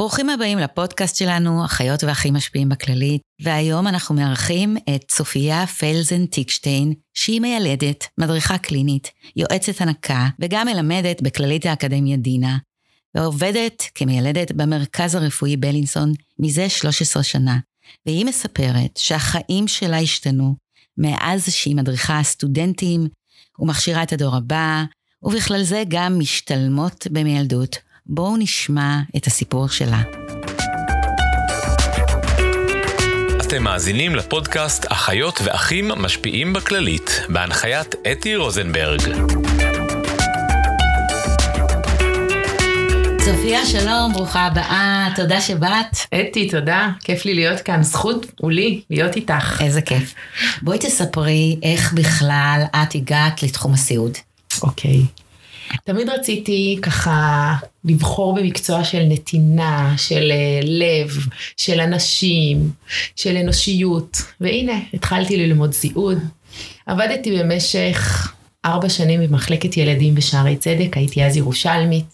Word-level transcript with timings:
ברוכים 0.00 0.30
הבאים 0.30 0.58
לפודקאסט 0.58 1.16
שלנו, 1.16 1.64
אחיות 1.64 2.04
ואחים 2.04 2.34
משפיעים 2.34 2.68
בכללית, 2.68 3.22
והיום 3.42 3.86
אנחנו 3.86 4.14
מארחים 4.14 4.76
את 4.94 5.04
צופיה 5.08 5.66
פלזן 5.66 6.26
טיקשטיין, 6.26 6.94
שהיא 7.14 7.40
מיילדת, 7.40 8.04
מדריכה 8.18 8.58
קלינית, 8.58 9.10
יועצת 9.36 9.80
הנקה, 9.80 10.28
וגם 10.38 10.66
מלמדת 10.66 11.22
בכללית 11.22 11.66
האקדמיה 11.66 12.16
דינה, 12.16 12.58
ועובדת 13.14 13.82
כמיילדת 13.94 14.52
במרכז 14.52 15.14
הרפואי 15.14 15.56
בלינסון 15.56 16.12
מזה 16.38 16.68
13 16.68 17.22
שנה. 17.22 17.58
והיא 18.06 18.26
מספרת 18.26 18.96
שהחיים 18.96 19.68
שלה 19.68 19.98
השתנו 19.98 20.56
מאז 20.98 21.44
שהיא 21.48 21.76
מדריכה 21.76 22.22
סטודנטים 22.22 23.08
ומכשירה 23.58 24.02
את 24.02 24.12
הדור 24.12 24.36
הבא, 24.36 24.84
ובכלל 25.22 25.62
זה 25.62 25.82
גם 25.88 26.18
משתלמות 26.18 27.06
במיילדות. 27.10 27.89
בואו 28.12 28.36
נשמע 28.36 29.00
את 29.16 29.26
הסיפור 29.26 29.68
שלה. 29.68 30.02
אתם 33.40 33.62
מאזינים 33.62 34.14
לפודקאסט 34.14 34.86
אחיות 34.88 35.40
ואחים 35.44 35.88
משפיעים 35.88 36.52
בכללית, 36.52 37.20
בהנחיית 37.28 37.94
אתי 38.12 38.36
רוזנברג. 38.36 39.00
צופיה, 43.24 43.66
שלום, 43.66 44.12
ברוכה 44.12 44.46
הבאה, 44.46 45.08
תודה 45.16 45.40
שבאת. 45.40 45.96
אתי, 46.20 46.50
תודה, 46.50 46.88
כיף 47.04 47.24
לי 47.24 47.34
להיות 47.34 47.60
כאן, 47.60 47.82
זכות 47.82 48.26
הוא 48.40 48.50
לי 48.50 48.82
להיות 48.90 49.16
איתך. 49.16 49.62
איזה 49.62 49.82
כיף. 49.82 50.14
בואי 50.62 50.78
תספרי 50.78 51.56
איך 51.62 51.92
בכלל 51.92 52.62
את 52.70 52.94
הגעת 52.94 53.42
לתחום 53.42 53.72
הסיעוד. 53.72 54.12
אוקיי. 54.62 55.00
תמיד 55.84 56.08
רציתי 56.08 56.78
ככה 56.82 57.54
לבחור 57.84 58.34
במקצוע 58.34 58.84
של 58.84 59.02
נתינה, 59.08 59.94
של 59.96 60.32
אה, 60.32 60.60
לב, 60.62 61.16
של 61.56 61.80
אנשים, 61.80 62.70
של 63.16 63.36
אנושיות, 63.36 64.22
והנה, 64.40 64.78
התחלתי 64.94 65.36
ללמוד 65.36 65.72
סיעוד. 65.72 66.18
עבדתי 66.86 67.38
במשך 67.38 68.28
ארבע 68.64 68.88
שנים 68.88 69.20
במחלקת 69.20 69.76
ילדים 69.76 70.14
בשערי 70.14 70.56
צדק, 70.56 70.96
הייתי 70.96 71.24
אז 71.24 71.36
ירושלמית. 71.36 72.04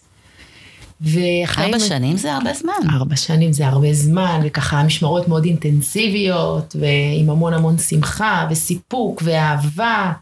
ארבע 1.59 1.79
שנים 1.79 2.17
זה 2.17 2.35
הרבה 2.35 2.53
זמן. 2.55 2.91
ארבע 2.91 3.17
שנים 3.17 3.53
זה 3.53 3.67
הרבה 3.67 3.93
זמן, 3.93 4.41
וככה 4.45 4.83
משמרות 4.83 5.29
מאוד 5.29 5.45
אינטנסיביות, 5.45 6.77
ועם 6.81 7.31
המון 7.31 7.55
המון 7.55 7.79
שמחה, 7.79 8.47
וסיפוק, 8.51 9.23
ואהבה, 9.25 10.13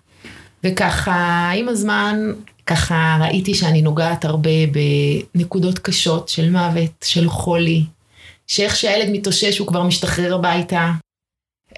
וככה 0.64 1.50
עם 1.56 1.68
הזמן 1.68 2.16
ככה 2.66 3.18
ראיתי 3.20 3.54
שאני 3.54 3.82
נוגעת 3.82 4.24
הרבה 4.24 4.50
בנקודות 5.34 5.78
קשות 5.78 6.28
של 6.28 6.50
מוות, 6.50 7.04
של 7.04 7.28
חולי, 7.28 7.84
שאיך 8.46 8.76
שהילד 8.76 9.08
מתאושש 9.12 9.58
הוא 9.58 9.68
כבר 9.68 9.82
משתחרר 9.82 10.34
הביתה. 10.34 10.92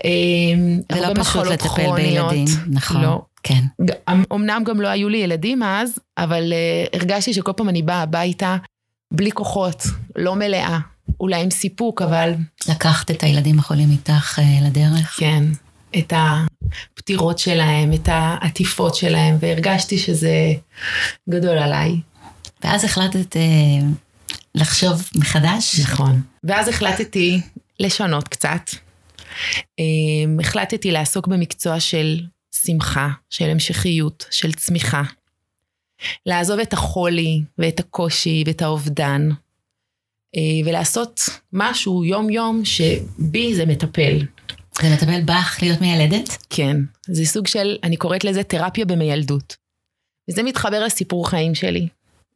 אמ, 0.05 0.81
זה 0.93 1.01
לא 1.01 1.15
פשוט 1.15 1.47
לטפל 1.47 1.69
כרוניות. 1.69 2.31
בילדים, 2.31 2.47
נכון. 2.71 3.03
לא. 3.03 3.23
כן. 3.43 3.65
אמנם 4.33 4.63
גם 4.67 4.81
לא 4.81 4.89
היו 4.89 5.09
לי 5.09 5.19
ילדים 5.19 5.63
אז, 5.63 5.99
אבל 6.19 6.53
uh, 6.53 6.97
הרגשתי 6.97 7.35
שכל 7.35 7.53
פעם 7.57 7.69
אני 7.69 7.83
באה 7.83 8.03
הביתה 8.03 8.57
בלי 9.13 9.33
כוחות, 9.33 9.83
לא 10.17 10.35
מלאה. 10.35 10.79
אולי 11.21 11.43
עם 11.43 11.51
סיפוק, 11.51 12.03
אבל... 12.03 12.35
לקחת 12.69 13.11
את 13.11 13.23
הילדים 13.23 13.59
החולים 13.59 13.91
איתך 13.91 14.39
uh, 14.39 14.67
לדרך? 14.67 15.17
כן. 15.19 15.45
את 15.99 16.13
הפטירות 16.17 17.39
שלהם, 17.39 17.93
את 17.93 18.09
העטיפות 18.13 18.95
שלהם, 18.95 19.37
והרגשתי 19.41 19.99
שזה 19.99 20.53
גדול 21.31 21.59
עליי. 21.59 22.01
ואז 22.65 22.85
החלטת 22.85 23.37
אה, 23.37 23.43
לחשוב 24.55 25.11
מחדש? 25.15 25.81
נכון. 25.81 26.21
ואז 26.45 26.69
החלטתי 26.69 27.41
לשנות 27.81 28.29
קצת. 28.29 28.71
אה, 29.79 29.85
החלטתי 30.41 30.91
לעסוק 30.91 31.27
במקצוע 31.27 31.81
של 31.81 32.21
שמחה, 32.65 33.09
של 33.31 33.45
המשכיות, 33.45 34.27
של 34.31 34.53
צמיחה. 34.53 35.03
לעזוב 36.27 36.61
את 36.61 36.73
החולי 36.73 37.43
ואת 37.59 37.81
הקושי 37.81 38.45
ואת 38.47 38.63
האובדן, 38.63 39.29
אה, 40.37 40.41
ולעשות 40.67 41.21
משהו 41.53 42.05
יום-יום 42.05 42.65
שבי 42.65 43.55
זה 43.55 43.67
מטפל. 43.67 44.19
זה 44.83 44.89
לטפל 44.93 45.21
בך 45.25 45.59
להיות 45.63 45.81
מיילדת? 45.81 46.37
כן, 46.51 46.77
זה 47.09 47.25
סוג 47.25 47.47
של, 47.47 47.77
אני 47.83 47.97
קוראת 47.97 48.25
לזה 48.25 48.43
תרפיה 48.43 48.85
במיילדות. 48.85 49.57
וזה 50.31 50.43
מתחבר 50.43 50.85
לסיפור 50.85 51.29
חיים 51.29 51.55
שלי. 51.55 51.89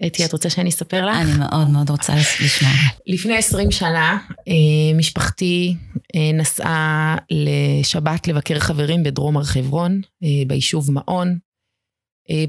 אתי, 0.06 0.24
את 0.24 0.32
רוצה 0.32 0.50
שאני 0.50 0.68
אספר 0.68 1.06
לך? 1.06 1.16
אני 1.16 1.38
מאוד 1.38 1.68
מאוד 1.68 1.90
רוצה 1.90 2.14
לשמוע. 2.16 2.72
לפני 3.06 3.36
20 3.36 3.70
שנה, 3.70 4.18
אה, 4.48 4.98
משפחתי 4.98 5.76
אה, 6.16 6.30
נסעה 6.34 7.16
לשבת 7.30 8.28
לבקר 8.28 8.58
חברים 8.58 9.02
בדרום 9.02 9.36
הר 9.36 9.44
חברון, 9.44 10.00
אה, 10.24 10.28
ביישוב 10.46 10.90
מעון. 10.90 11.38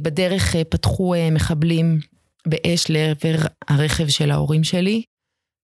בדרך 0.01 0.55
פתחו 0.69 1.13
מחבלים 1.31 1.99
באש 2.47 2.89
לעבר 2.89 3.35
הרכב 3.67 4.07
של 4.07 4.31
ההורים 4.31 4.63
שלי, 4.63 5.03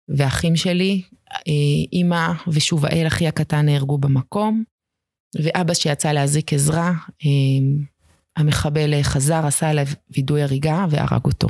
ואחים 0.09 0.57
שלי, 0.57 1.03
אימא 1.93 2.33
ושובאל, 2.49 3.05
אחי 3.07 3.29
הקטן, 3.29 3.67
נהרגו 3.67 3.99
במקום, 3.99 4.65
ואבא 5.43 5.75
שיצא 5.75 6.13
להזיק 6.13 6.53
עזרה, 6.53 6.93
אה, 7.25 7.31
המחבל 8.37 9.03
חזר, 9.03 9.47
עשה 9.47 9.71
עליו 9.71 9.87
וידוי 10.11 10.43
הריגה 10.43 10.87
והרג 10.91 11.25
אותו. 11.25 11.49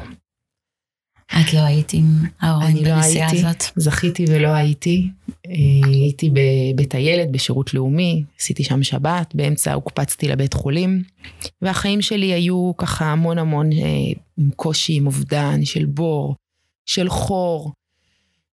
את 1.41 1.55
לא 1.55 1.61
היית 1.61 1.93
עם 1.93 2.05
ההורים 2.41 2.77
לא 2.77 2.83
בנסיעה 2.83 3.33
לא 3.33 3.39
הזאת? 3.39 3.63
זכיתי 3.77 4.25
ולא 4.29 4.49
הייתי. 4.49 5.09
אה, 5.47 5.53
הייתי 5.85 6.31
בבית 6.31 6.95
הילד, 6.95 7.33
בשירות 7.33 7.75
לאומי, 7.75 8.25
עשיתי 8.41 8.65
שם 8.65 8.83
שבת, 8.83 9.35
באמצע 9.35 9.73
הוקפצתי 9.73 10.29
לבית 10.29 10.55
חולים, 10.55 11.03
והחיים 11.63 12.03
שלי 12.03 12.33
היו 12.33 12.73
ככה 12.77 13.05
המון 13.05 13.39
המון 13.39 13.71
עם 14.39 14.51
קושי, 14.57 14.97
עם 14.97 15.07
אובדן, 15.07 15.65
של 15.65 15.85
בור, 15.85 16.37
של 16.87 17.09
חור, 17.09 17.73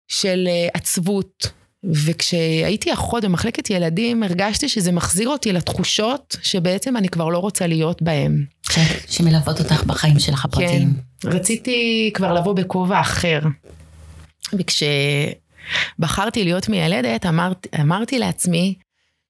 של 0.09 0.47
אה, 0.47 0.67
עצבות. 0.73 1.51
וכשהייתי 1.83 2.93
אחות 2.93 3.23
במחלקת 3.23 3.69
ילדים, 3.69 4.23
הרגשתי 4.23 4.69
שזה 4.69 4.91
מחזיר 4.91 5.29
אותי 5.29 5.53
לתחושות 5.53 6.37
שבעצם 6.41 6.97
אני 6.97 7.09
כבר 7.09 7.29
לא 7.29 7.37
רוצה 7.37 7.67
להיות 7.67 8.01
בהן. 8.01 8.45
שמלוות 9.07 9.59
אותך 9.59 9.83
בחיים 9.83 10.19
שלך 10.19 10.45
הפרטיים. 10.45 10.93
כן, 11.21 11.29
רציתי 11.29 12.11
כבר 12.13 12.33
לבוא 12.33 12.53
בכובע 12.53 13.01
אחר. 13.01 13.39
וכשבחרתי 14.53 16.43
להיות 16.43 16.69
מיילדת, 16.69 17.25
אמרת, 17.25 17.67
אמרתי 17.81 18.19
לעצמי 18.19 18.75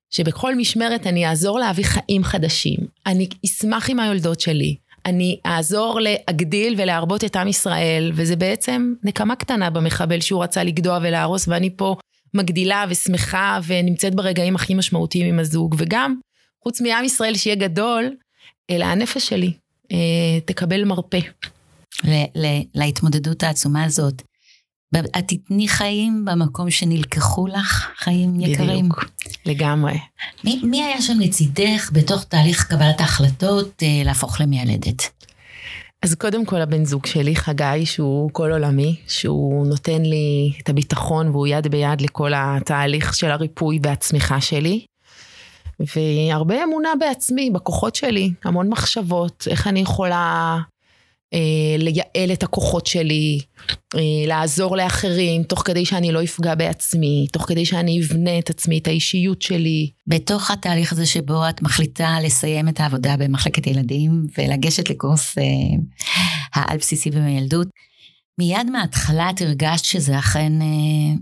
שבכל 0.09 0.55
משמרת 0.55 1.07
אני 1.07 1.27
אעזור 1.27 1.59
להביא 1.59 1.85
חיים 1.85 2.23
חדשים. 2.23 2.77
אני 3.05 3.27
אשמח 3.45 3.89
עם 3.89 3.99
היולדות 3.99 4.39
שלי. 4.39 4.75
אני 5.05 5.39
אעזור 5.45 5.99
להגדיל 5.99 6.75
ולהרבות 6.77 7.23
את 7.23 7.35
עם 7.35 7.47
ישראל, 7.47 8.11
וזה 8.15 8.35
בעצם 8.35 8.93
נקמה 9.03 9.35
קטנה 9.35 9.69
במחבל 9.69 10.21
שהוא 10.21 10.43
רצה 10.43 10.63
לגדוע 10.63 10.99
ולהרוס, 11.01 11.47
ואני 11.47 11.69
פה 11.77 11.95
מגדילה 12.33 12.85
ושמחה 12.89 13.59
ונמצאת 13.67 14.15
ברגעים 14.15 14.55
הכי 14.55 14.73
משמעותיים 14.73 15.25
עם 15.33 15.39
הזוג, 15.39 15.75
וגם, 15.77 16.15
חוץ 16.63 16.81
מעם 16.81 17.05
ישראל 17.05 17.35
שיהיה 17.35 17.55
גדול, 17.55 18.15
אלא 18.69 18.85
הנפש 18.85 19.29
שלי 19.29 19.53
אה, 19.91 20.39
תקבל 20.45 20.83
מרפא. 20.83 21.19
להתמודדות 22.75 23.43
העצומה 23.43 23.83
הזאת, 23.83 24.21
את 24.97 25.27
תתני 25.27 25.67
חיים 25.67 26.25
במקום 26.25 26.71
שנלקחו 26.71 27.47
לך 27.47 27.87
חיים 27.97 28.39
יקרים. 28.41 28.89
בדיוק, 28.89 29.05
לגמרי. 29.45 29.99
מי, 30.43 30.61
מי 30.63 30.83
היה 30.83 31.01
שם 31.01 31.19
לצידך 31.19 31.89
בתוך 31.93 32.23
תהליך 32.23 32.67
קבלת 32.67 33.01
ההחלטות 33.01 33.83
אה, 33.83 34.01
להפוך 34.05 34.41
למיילדת? 34.41 35.09
אז 36.01 36.15
קודם 36.15 36.45
כל 36.45 36.61
הבן 36.61 36.85
זוג 36.85 37.05
שלי, 37.05 37.35
חגי, 37.35 37.85
שהוא 37.85 38.29
כל 38.33 38.51
עולמי, 38.51 38.95
שהוא 39.07 39.67
נותן 39.67 40.01
לי 40.01 40.51
את 40.61 40.69
הביטחון 40.69 41.27
והוא 41.27 41.47
יד 41.47 41.67
ביד 41.67 42.01
לכל 42.01 42.31
התהליך 42.35 43.13
של 43.13 43.31
הריפוי 43.31 43.79
והצמיחה 43.83 44.41
שלי. 44.41 44.85
והרבה 45.79 46.63
אמונה 46.63 46.89
בעצמי, 46.99 47.49
בכוחות 47.49 47.95
שלי, 47.95 48.31
המון 48.43 48.69
מחשבות, 48.69 49.47
איך 49.49 49.67
אני 49.67 49.79
יכולה 49.79 50.57
לייעל 51.77 52.33
את 52.33 52.43
הכוחות 52.43 52.87
שלי, 52.87 53.39
אה, 53.95 53.99
לעזור 54.27 54.77
לאחרים, 54.77 55.43
תוך 55.43 55.61
כדי 55.65 55.85
שאני 55.85 56.11
לא 56.11 56.23
אפגע 56.23 56.55
בעצמי, 56.55 57.27
תוך 57.31 57.47
כדי 57.47 57.65
שאני 57.65 58.01
אבנה 58.01 58.39
את 58.39 58.49
עצמי, 58.49 58.77
את 58.77 58.87
האישיות 58.87 59.41
שלי. 59.41 59.89
בתוך 60.07 60.51
התהליך 60.51 60.91
הזה 60.91 61.05
שבו 61.05 61.49
את 61.49 61.61
מחליטה 61.61 62.17
לסיים 62.23 62.69
את 62.69 62.79
העבודה 62.79 63.17
במחלקת 63.17 63.67
ילדים 63.67 64.27
ולגשת 64.37 64.89
לקורס 64.89 65.37
אה, 65.37 65.43
העל 66.53 66.77
בסיסי 66.77 67.11
במיילדות, 67.11 67.67
מיד 68.39 68.69
מההתחלה 68.71 69.29
את 69.29 69.41
הרגשת 69.41 69.85
שזה 69.85 70.19
אכן 70.19 70.61
אה, 70.61 70.67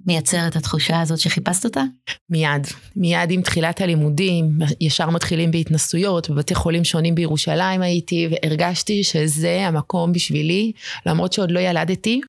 מייצר 0.06 0.48
את 0.48 0.56
התחושה 0.56 1.02
הזאת 1.02 1.20
שחיפשת 1.20 1.66
אותה? 1.66 1.84
מיד. 2.30 2.68
מיד 2.96 3.32
עם 3.32 3.42
תחילת 3.42 3.82
הלימודים, 3.82 4.60
ישר 4.82 5.10
מתחילים 5.10 5.52
בהתנסויות, 5.52 6.30
בבתי 6.30 6.56
חולים 6.56 6.84
שונים 6.84 7.16
בירושלים 7.16 7.82
הייתי, 7.82 8.28
והרגשתי 8.32 9.04
שזה 9.04 9.68
המקום 9.68 10.12
בשבילי, 10.12 10.72
למרות 11.06 11.34
שעוד 11.34 11.52
לא 11.52 11.60
ילדתי. 11.60 12.22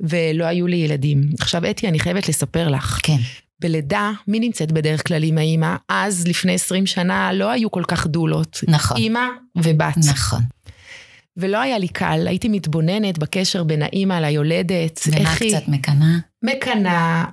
ולא 0.00 0.44
היו 0.44 0.66
לי 0.66 0.76
ילדים. 0.76 1.30
עכשיו, 1.40 1.70
אתי, 1.70 1.88
אני 1.88 2.00
חייבת 2.00 2.28
לספר 2.28 2.68
לך. 2.68 2.98
כן. 3.02 3.16
בלידה, 3.60 4.10
מי 4.28 4.40
נמצאת 4.40 4.72
בדרך 4.72 5.06
כלל 5.06 5.22
עם 5.24 5.38
האימא? 5.38 5.76
אז, 5.88 6.26
לפני 6.26 6.54
20 6.54 6.86
שנה, 6.86 7.32
לא 7.32 7.50
היו 7.50 7.70
כל 7.70 7.82
כך 7.88 8.06
דולות. 8.06 8.60
נכון. 8.68 8.96
אימא 8.96 9.26
ובת. 9.56 9.96
נכון. 9.96 10.40
ולא 11.38 11.58
היה 11.60 11.78
לי 11.78 11.88
קל, 11.88 12.24
הייתי 12.28 12.48
מתבוננת 12.48 13.18
בקשר 13.18 13.62
בין 13.64 13.82
האימא 13.82 14.14
ליולדת. 14.14 15.00
ומה 15.08 15.18
איך 15.18 15.42
היא- 15.42 15.56
קצת 15.56 15.68
מקנאה? 15.68 16.16
מקנאה, 16.44 17.24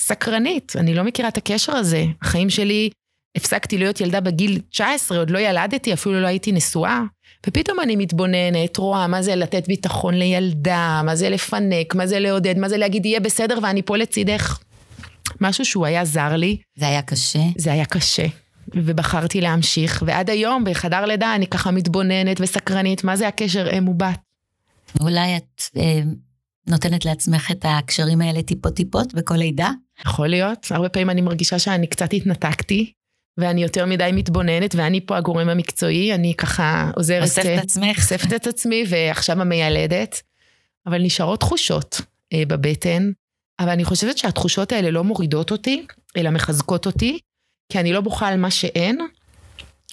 סקרנית, 0.00 0.72
אני 0.76 0.94
לא 0.94 1.02
מכירה 1.04 1.28
את 1.28 1.36
הקשר 1.36 1.72
הזה. 1.72 2.04
החיים 2.22 2.50
שלי, 2.50 2.90
הפסקתי 3.36 3.78
להיות 3.78 4.00
ילדה 4.00 4.20
בגיל 4.20 4.60
19, 4.70 5.18
עוד 5.18 5.30
לא 5.30 5.38
ילדתי, 5.38 5.92
אפילו 5.92 6.20
לא 6.20 6.26
הייתי 6.26 6.52
נשואה. 6.52 7.00
ופתאום 7.46 7.80
אני 7.80 7.96
מתבוננת, 7.96 8.76
רואה 8.76 9.06
מה 9.06 9.22
זה 9.22 9.34
לתת 9.36 9.66
ביטחון 9.68 10.14
לילדה, 10.14 11.00
מה 11.04 11.16
זה 11.16 11.30
לפנק, 11.30 11.94
מה 11.94 12.06
זה 12.06 12.18
לעודד, 12.20 12.58
מה 12.58 12.68
זה 12.68 12.76
להגיד 12.76 13.06
יהיה 13.06 13.20
בסדר 13.20 13.58
ואני 13.62 13.82
פה 13.82 13.96
לצידך. 13.96 14.58
משהו 15.40 15.64
שהוא 15.64 15.86
היה 15.86 16.04
זר 16.04 16.36
לי, 16.36 16.56
זה 16.78 16.88
היה 16.88 17.02
קשה. 17.02 17.38
זה 17.56 17.72
היה 17.72 17.84
קשה. 17.84 18.26
ובחרתי 18.74 19.40
להמשיך, 19.40 20.02
ועד 20.06 20.30
היום 20.30 20.64
בחדר 20.64 21.04
לידה 21.04 21.34
אני 21.34 21.46
ככה 21.46 21.70
מתבוננת 21.70 22.40
וסקרנית, 22.40 23.04
מה 23.04 23.16
זה 23.16 23.28
הקשר 23.28 23.78
אם 23.78 23.88
ובת. 23.88 24.18
אולי 25.00 25.36
את 25.36 25.62
אה, 25.76 26.00
נותנת 26.66 27.04
לעצמך 27.04 27.50
את 27.50 27.64
הקשרים 27.68 28.20
האלה 28.20 28.42
טיפות-טיפות 28.42 29.14
בכל 29.14 29.34
לידה? 29.34 29.70
יכול 30.06 30.28
להיות. 30.28 30.66
הרבה 30.70 30.88
פעמים 30.88 31.10
אני 31.10 31.20
מרגישה 31.20 31.58
שאני 31.58 31.86
קצת 31.86 32.12
התנתקתי, 32.12 32.92
ואני 33.38 33.62
יותר 33.62 33.86
מדי 33.86 34.10
מתבוננת, 34.12 34.74
ואני 34.74 35.06
פה 35.06 35.16
הגורם 35.16 35.48
המקצועי, 35.48 36.14
אני 36.14 36.34
ככה 36.34 36.90
עוזרת... 36.96 37.22
אוספת 37.22 37.46
אה, 37.46 37.58
את 37.58 37.62
עצמך? 37.62 37.98
אוספת 37.98 38.32
את 38.32 38.46
עצמי, 38.46 38.84
ועכשיו 38.88 39.40
המיילדת. 39.40 40.22
אבל 40.86 41.02
נשארות 41.02 41.40
תחושות 41.40 42.00
אה, 42.32 42.42
בבטן, 42.48 43.10
אבל 43.60 43.68
אני 43.68 43.84
חושבת 43.84 44.18
שהתחושות 44.18 44.72
האלה 44.72 44.90
לא 44.90 45.04
מורידות 45.04 45.50
אותי, 45.50 45.86
אלא 46.16 46.30
מחזקות 46.30 46.86
אותי, 46.86 47.18
כי 47.72 47.80
אני 47.80 47.92
לא 47.92 48.00
בוכה 48.00 48.28
על 48.28 48.36
מה 48.36 48.50
שאין. 48.50 48.98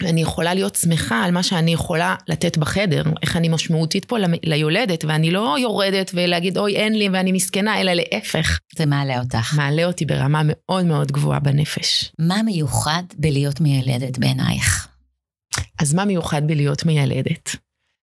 אני 0.02 0.22
יכולה 0.22 0.54
להיות 0.54 0.76
שמחה 0.76 1.24
על 1.24 1.32
מה 1.32 1.44
שאני 1.44 1.74
יכולה 1.74 2.16
לתת 2.28 2.58
בחדר, 2.58 3.04
איך 3.22 3.36
אני 3.36 3.50
משמעותית 3.50 4.06
פה 4.06 4.18
ליולדת, 4.44 5.06
ואני 5.06 5.32
לא 5.32 5.56
יורדת 5.60 6.12
ולהגיד 6.14 6.58
אוי 6.58 6.76
אין 6.76 6.98
לי 6.98 7.10
ואני 7.10 7.32
מסכנה, 7.32 7.82
אלא 7.82 7.92
להפך. 7.94 8.60
זה 8.78 8.86
מעלה 8.86 9.20
אותך. 9.20 9.54
מעלה 9.54 9.86
אותי 9.86 10.06
ברמה 10.06 10.42
מאוד 10.46 10.86
מאוד 10.86 11.12
גבוהה 11.12 11.40
בנפש. 11.40 12.12
מה 12.20 12.44
מיוחד 12.44 13.04
בלהיות 13.18 13.62
מיילדת 13.62 14.18
בעינייך? 14.18 14.88
אז 15.80 15.94
מה 15.94 16.06
מיוחד 16.06 16.48
בלהיות 16.48 16.86
מיילדת? 16.86 17.56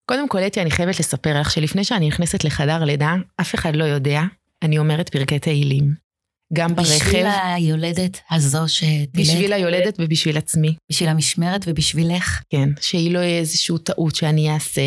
קודם 0.05 0.29
כל, 0.29 0.39
אתי, 0.39 0.61
אני 0.61 0.71
חייבת 0.71 0.99
לספר 0.99 1.39
לך 1.39 1.51
שלפני 1.51 1.83
שאני 1.83 2.07
נכנסת 2.07 2.43
לחדר 2.43 2.83
לידה, 2.83 3.15
אף 3.41 3.55
אחד 3.55 3.75
לא 3.75 3.83
יודע, 3.83 4.21
אני 4.63 4.77
אומרת 4.77 5.09
פרקי 5.09 5.39
תהילים. 5.39 6.06
גם 6.53 6.75
בשביל 6.75 7.23
ברכב, 7.23 7.39
היולדת 7.43 8.19
הזו 8.31 8.67
שתלד? 8.67 9.07
בשביל 9.13 9.53
היולדת 9.53 9.95
ובשביל 9.99 10.37
עצמי. 10.37 10.75
בשביל 10.91 11.09
המשמרת 11.09 11.61
ובשבילך? 11.67 12.41
כן, 12.49 12.69
שהיא 12.81 13.11
לא 13.11 13.19
יהיה 13.19 13.39
איזושהי 13.39 13.75
טעות 13.83 14.15
שאני 14.15 14.53
אעשה, 14.53 14.81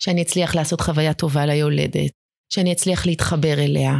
שאני 0.00 0.22
אצליח 0.22 0.54
לעשות 0.54 0.80
חוויה 0.80 1.14
טובה 1.14 1.46
ליולדת, 1.46 2.10
שאני 2.52 2.72
אצליח 2.72 3.06
להתחבר 3.06 3.58
אליה, 3.58 3.94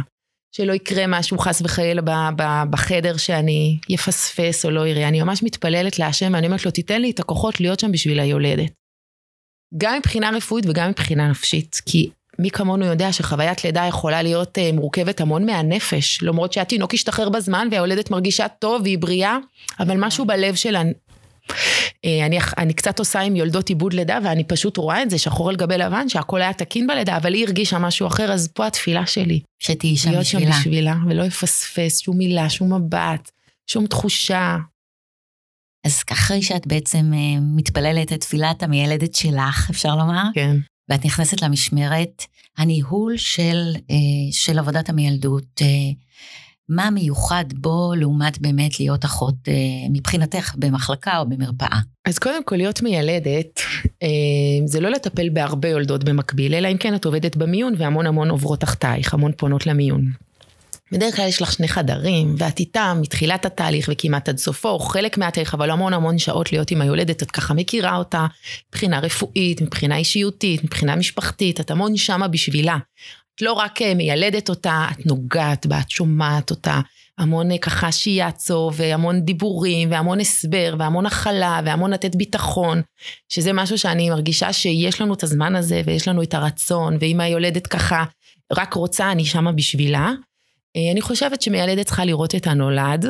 שלא 0.55 0.73
יקרה 0.73 1.03
משהו 1.07 1.37
חס 1.37 1.61
וחלילה 1.61 2.01
ב- 2.01 2.41
ב- 2.41 2.63
בחדר 2.71 3.17
שאני 3.17 3.79
יפספס 3.89 4.65
או 4.65 4.71
לא 4.71 4.87
אראה. 4.87 5.07
אני 5.07 5.21
ממש 5.21 5.43
מתפללת 5.43 5.99
להשם, 5.99 6.31
ואני 6.33 6.47
אומרת 6.47 6.65
לו, 6.65 6.71
תיתן 6.71 7.01
לי 7.01 7.11
את 7.11 7.19
הכוחות 7.19 7.59
להיות 7.59 7.79
שם 7.79 7.91
בשביל 7.91 8.19
היולדת. 8.19 8.71
גם 9.77 9.97
מבחינה 9.97 10.29
רפואית 10.35 10.65
וגם 10.69 10.89
מבחינה 10.89 11.29
נפשית, 11.29 11.81
כי 11.85 12.09
מי 12.41 12.49
כמונו 12.49 12.85
יודע 12.85 13.13
שחוויית 13.13 13.63
לידה 13.63 13.85
יכולה 13.87 14.21
להיות 14.21 14.57
אה, 14.57 14.71
מורכבת 14.73 15.21
המון 15.21 15.45
מהנפש, 15.45 16.23
למרות 16.23 16.53
שהתינוק 16.53 16.93
ישתחרר 16.93 17.29
בזמן 17.29 17.67
והיולדת 17.71 18.11
מרגישה 18.11 18.47
טוב 18.47 18.81
והיא 18.81 18.97
בריאה, 18.97 19.37
אבל 19.79 19.97
משהו 19.97 20.25
בלב 20.25 20.55
שלה 20.55 20.83
אה, 22.05 22.25
אני, 22.25 22.39
אני 22.57 22.73
קצת 22.73 22.99
עושה 22.99 23.19
עם 23.19 23.35
יולדות 23.35 23.69
עיבוד 23.69 23.93
לידה, 23.93 24.19
ואני 24.23 24.43
פשוט 24.43 24.77
רואה 24.77 25.03
את 25.03 25.09
זה 25.09 25.17
שחור 25.17 25.49
על 25.49 25.55
גבי 25.55 25.77
לבן, 25.77 26.09
שהכל 26.09 26.41
היה 26.41 26.53
תקין 26.53 26.87
בלידה, 26.87 27.17
אבל 27.17 27.33
היא 27.33 27.45
הרגישה 27.45 27.79
משהו 27.79 28.07
אחר, 28.07 28.31
אז 28.31 28.47
פה 28.47 28.67
התפילה 28.67 29.05
שלי. 29.05 29.39
שתהיי 29.59 29.97
שם 29.97 30.11
להיות 30.11 30.25
שם 30.25 30.37
בשבילה. 30.37 30.59
בשבילה, 30.59 30.95
ולא 31.07 31.23
יפספס 31.23 31.99
שום 31.99 32.17
מילה, 32.17 32.49
שום 32.49 32.73
מבט, 32.73 33.31
שום 33.67 33.87
תחושה. 33.87 34.57
אז 35.85 36.03
אחרי 36.11 36.41
שאת 36.41 36.67
בעצם 36.67 37.11
אה, 37.13 37.39
מתפללת 37.55 38.13
את 38.13 38.21
תפילת 38.21 38.63
המיילדת 38.63 39.15
שלך, 39.15 39.69
אפשר 39.69 39.95
לומר, 39.95 40.23
כן. 40.33 40.57
ואת 40.89 41.05
נכנסת 41.05 41.41
למשמרת, 41.41 42.23
הניהול 42.57 43.17
של, 43.17 43.73
אה, 43.91 43.95
של 44.31 44.59
עבודת 44.59 44.89
המיילדות, 44.89 45.61
אה, 45.61 45.67
מה 46.69 46.89
מיוחד 46.89 47.45
בו 47.53 47.93
לעומת 47.95 48.39
באמת 48.39 48.79
להיות 48.79 49.05
אחות 49.05 49.35
אה, 49.47 49.53
מבחינתך 49.89 50.55
במחלקה 50.57 51.17
או 51.17 51.29
במרפאה? 51.29 51.79
אז 52.05 52.19
קודם 52.19 52.43
כל, 52.43 52.55
להיות 52.55 52.81
מיילדת, 52.81 53.59
זה 54.65 54.79
לא 54.79 54.89
לטפל 54.89 55.29
בהרבה 55.29 55.69
יולדות 55.69 56.03
במקביל, 56.03 56.53
אלא 56.53 56.67
אם 56.67 56.77
כן 56.77 56.95
את 56.95 57.05
עובדת 57.05 57.35
במיון 57.35 57.73
והמון 57.77 58.05
המון 58.05 58.29
עוברות 58.29 58.59
תחתייך, 58.59 59.13
המון 59.13 59.31
פונות 59.37 59.67
למיון. 59.67 60.05
בדרך 60.91 61.15
כלל 61.15 61.27
יש 61.27 61.41
לך 61.41 61.51
שני 61.51 61.67
חדרים, 61.67 62.35
ואת 62.37 62.59
איתם 62.59 62.97
מתחילת 63.01 63.45
התהליך 63.45 63.89
וכמעט 63.91 64.29
עד 64.29 64.37
סופו, 64.37 64.69
או 64.69 64.79
חלק 64.79 65.17
מהתהליך, 65.17 65.53
אבל 65.53 65.71
המון 65.71 65.93
המון 65.93 66.17
שעות 66.17 66.51
להיות 66.51 66.71
עם 66.71 66.81
היולדת, 66.81 67.23
את 67.23 67.31
ככה 67.31 67.53
מכירה 67.53 67.95
אותה, 67.95 68.25
מבחינה 68.69 68.99
רפואית, 68.99 69.61
מבחינה 69.61 69.97
אישיותית, 69.97 70.63
מבחינה 70.63 70.95
משפחתית, 70.95 71.59
את 71.59 71.71
המון 71.71 71.97
שמה 71.97 72.27
בשבילה. 72.27 72.77
את 73.35 73.41
לא 73.41 73.53
רק 73.53 73.81
אה, 73.81 73.93
מיילדת 73.93 74.49
אותה, 74.49 74.85
את 74.91 75.05
נוגעת 75.05 75.65
בה, 75.65 75.79
את 75.79 75.89
שומעת 75.89 76.51
אותה, 76.51 76.79
המון 77.17 77.51
אה, 77.51 77.57
ככה 77.57 77.91
שיאצו, 77.91 78.71
והמון 78.73 79.21
דיבורים, 79.21 79.91
והמון 79.91 80.19
הסבר, 80.19 80.75
והמון 80.79 81.05
הכלה, 81.05 81.61
והמון 81.65 81.93
לתת 81.93 82.15
ביטחון, 82.15 82.81
שזה 83.29 83.53
משהו 83.53 83.77
שאני 83.77 84.09
מרגישה 84.09 84.53
שיש 84.53 85.01
לנו 85.01 85.13
את 85.13 85.23
הזמן 85.23 85.55
הזה, 85.55 85.81
ויש 85.85 86.07
לנו 86.07 86.23
את 86.23 86.33
הרצון, 86.33 86.97
ואם 86.99 87.19
היולדת 87.19 87.67
ככה 87.67 88.03
רק 88.53 88.73
רוצה, 88.73 89.11
אני 89.11 89.25
שמה 89.25 89.51
בשבילה. 89.51 90.11
אה, 90.75 90.91
אני 90.91 91.01
חושבת 91.01 91.41
שמיילדת 91.41 91.85
צריכה 91.85 92.05
לראות 92.05 92.35
את 92.35 92.47
הנולד. 92.47 93.05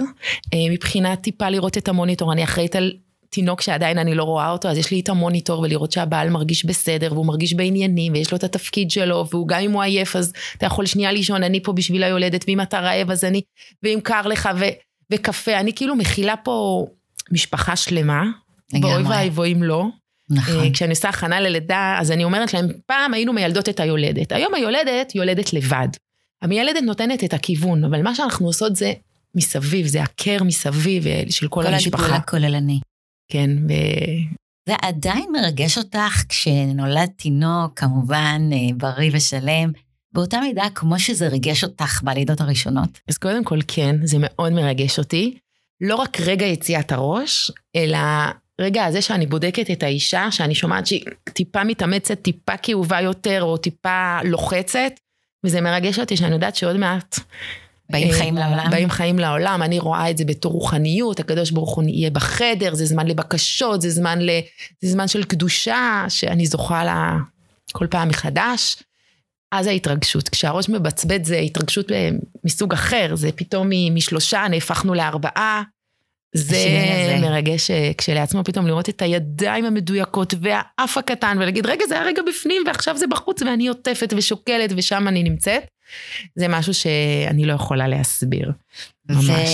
אה, 0.54 0.69
מבחינת 0.72 1.22
טיפה 1.22 1.50
לראות 1.50 1.78
את 1.78 1.88
המוניטור, 1.88 2.34
אני 2.34 2.44
אחראית 2.44 2.75
על 2.75 2.94
תינוק 3.30 3.62
שעדיין 3.62 3.98
אני 3.98 4.16
לא 4.16 4.24
רואה 4.24 4.52
אותו, 4.52 4.69
אז 4.69 4.78
יש 4.78 4.92
לי 4.92 5.00
את 5.00 5.10
המוניטור 5.10 5.60
ולראות 5.60 5.92
שהבעל 5.92 6.30
מרגיש 6.30 6.66
בסדר, 6.66 7.13
והוא 7.13 7.25
מרגיש 7.25 7.54
בעניינים, 7.54 8.13
ויש 8.13 8.31
לו 8.31 8.38
את 8.38 8.44
התפקיד 8.44 8.92
שלו, 8.92 9.25
והוא 9.31 9.48
גם 9.48 9.60
אם 9.60 9.72
הוא 9.72 9.81
עייף, 9.81 10.16
אז 10.16 10.34
אתה 10.58 10.66
יכול 10.66 10.86
שנייה 10.86 11.12
לישון, 11.12 11.44
אני 11.44 11.63
פה 11.63 11.74
בשביל 11.74 12.04
היולדת, 12.04 12.46
ואם 12.48 12.62
אתה 12.62 12.80
רעב 12.80 13.12
אז 13.12 13.24
אני, 13.24 13.42
ואם 13.84 14.00
קר 14.04 14.22
לך, 14.28 14.50
ו, 14.60 14.66
וקפה, 15.12 15.59
אני 15.59 15.74
כאילו 15.74 15.95
מכילה 15.95 16.35
פה 16.38 16.85
משפחה 17.31 17.76
שלמה. 17.76 18.24
ואוי 18.81 19.04
ואבוי 19.04 19.54
אם 19.54 19.64
לא. 19.64 19.85
נכון. 20.30 20.64
אה, 20.64 20.69
כשאני 20.74 20.92
עושה 20.92 21.09
הכנה 21.09 21.40
ללידה, 21.40 21.97
אז 22.00 22.12
אני 22.12 22.24
אומרת 22.24 22.54
להם, 22.54 22.68
פעם 22.85 23.14
היינו 23.14 23.33
מיילדות 23.33 23.69
את 23.69 23.80
היולדת. 23.80 24.31
היום 24.31 24.54
היולדת 24.54 25.16
יולדת 25.16 25.54
לבד. 25.54 25.88
המיילדת 26.42 26.83
נותנת 26.83 27.24
את 27.24 27.33
הכיוון, 27.33 27.83
אבל 27.83 28.02
מה 28.02 28.16
שאנחנו 28.16 28.45
עושות 28.45 28.76
זה 28.76 28.94
מסביב, 29.36 29.88
זה 29.88 30.04
הקר 30.04 30.44
מסביב 30.44 31.07
אה, 31.07 31.24
של 31.30 31.48
כל, 31.48 31.64
כל 31.64 31.74
המשפחה. 31.74 32.04
הטיפול 32.04 32.18
הכוללני. 32.18 32.80
כן, 33.31 33.50
ו... 33.69 33.74
זה 34.69 34.76
עדיין 34.81 35.31
מרגש 35.31 35.78
אותך 35.78 36.24
כשנולד 36.30 37.10
תינוק, 37.16 37.80
כמובן, 37.80 38.50
אה, 38.54 38.57
בריא 38.78 39.10
ושלם, 39.14 39.71
באותה 40.14 40.40
מידה 40.40 40.66
כמו 40.76 41.00
שזה 41.00 41.28
ריגש 41.28 41.64
אותך 41.64 42.04
בלידות 42.04 42.42
הראשונות. 42.42 43.00
אז 43.07 43.18
קודם 43.18 43.44
כל 43.44 43.60
כן, 43.68 43.95
זה 44.04 44.18
מאוד 44.19 44.54
מרגש 44.54 45.00
אותי. 45.00 45.38
לא 45.81 45.95
רק 45.95 46.19
רגע 46.19 46.45
יציאת 46.45 46.92
הראש, 46.92 47.52
אלא 47.76 47.98
רגע 48.62 48.86
הזה 48.86 49.02
שאני 49.02 49.26
בודקת 49.26 49.71
את 49.71 49.83
האישה, 49.83 50.31
שאני 50.31 50.56
שומעת 50.56 50.88
שהיא 50.88 51.04
טיפה 51.24 51.64
מתאמצת, 51.64 52.21
טיפה 52.21 52.57
כאובה 52.57 53.02
יותר, 53.02 53.44
או 53.44 53.57
טיפה 53.57 54.19
לוחצת, 54.24 54.92
וזה 55.44 55.62
מרגש 55.62 56.00
אותי 56.00 56.18
שאני 56.18 56.33
יודעת 56.33 56.56
שעוד 56.56 56.78
מעט 56.78 57.19
באים 57.90 58.07
אה, 58.07 58.14
חיים 58.18 58.36
לעולם. 58.36 58.68
באים 58.71 58.90
חיים 58.90 59.19
לעולם, 59.19 59.64
אני 59.64 59.80
רואה 59.80 60.10
את 60.10 60.18
זה 60.18 60.26
בתור 60.26 60.52
רוחניות, 60.52 61.19
הקדוש 61.19 61.52
ברוך 61.52 61.76
הוא 61.76 61.83
יהיה 61.88 62.10
בחדר, 62.10 62.76
זה 62.76 62.86
זמן 62.86 63.07
לבקשות, 63.07 63.81
זה 63.81 63.90
זמן, 63.90 64.21
ל, 64.21 64.30
זה 64.81 64.92
זמן 64.92 65.07
של 65.07 65.24
קדושה, 65.24 66.06
שאני 66.10 66.45
זוכה 66.45 66.83
לה 66.83 67.18
כל 67.71 67.88
פעם 67.88 68.07
מחדש. 68.07 68.76
אז 69.52 69.68
ההתרגשות, 69.68 70.30
כשהראש 70.30 70.69
מבצבץ 70.69 71.26
זה 71.26 71.38
התרגשות 71.38 71.92
אה, 71.92 72.10
מסוג 72.44 72.74
אחר, 72.74 73.16
זה 73.16 73.31
פתאום 73.31 73.69
משלושה 73.92 74.45
נהפכנו 74.50 74.94
לארבעה. 74.94 75.64
זה. 76.33 77.18
מרגש 77.21 77.71
אה, 77.71 77.92
כשלעצמו 77.97 78.44
פתאום 78.44 78.68
לראות 78.68 78.90
את 78.90 79.02
הידיים 79.02 79.66
המדויקות 79.66 80.33
והאף 80.42 80.97
הקטן 80.97 81.38
ולהגיד 81.38 81.66
רגע 81.66 81.85
זה 81.90 81.95
היה 81.95 82.04
רגע 82.04 82.21
בפנים 82.28 82.64
ועכשיו 82.68 82.97
זה 82.97 83.07
בחוץ 83.07 83.42
ואני 83.42 83.68
עוטפת 83.68 84.14
ושוקלת 84.18 84.69
ושם 84.78 85.07
אני 85.07 85.23
נמצאת. 85.23 85.64
זה 86.35 86.47
משהו 86.47 86.73
שאני 86.73 87.45
לא 87.45 87.54
יכולה 87.54 87.88
להסביר. 87.88 88.52
ממש. 89.09 89.50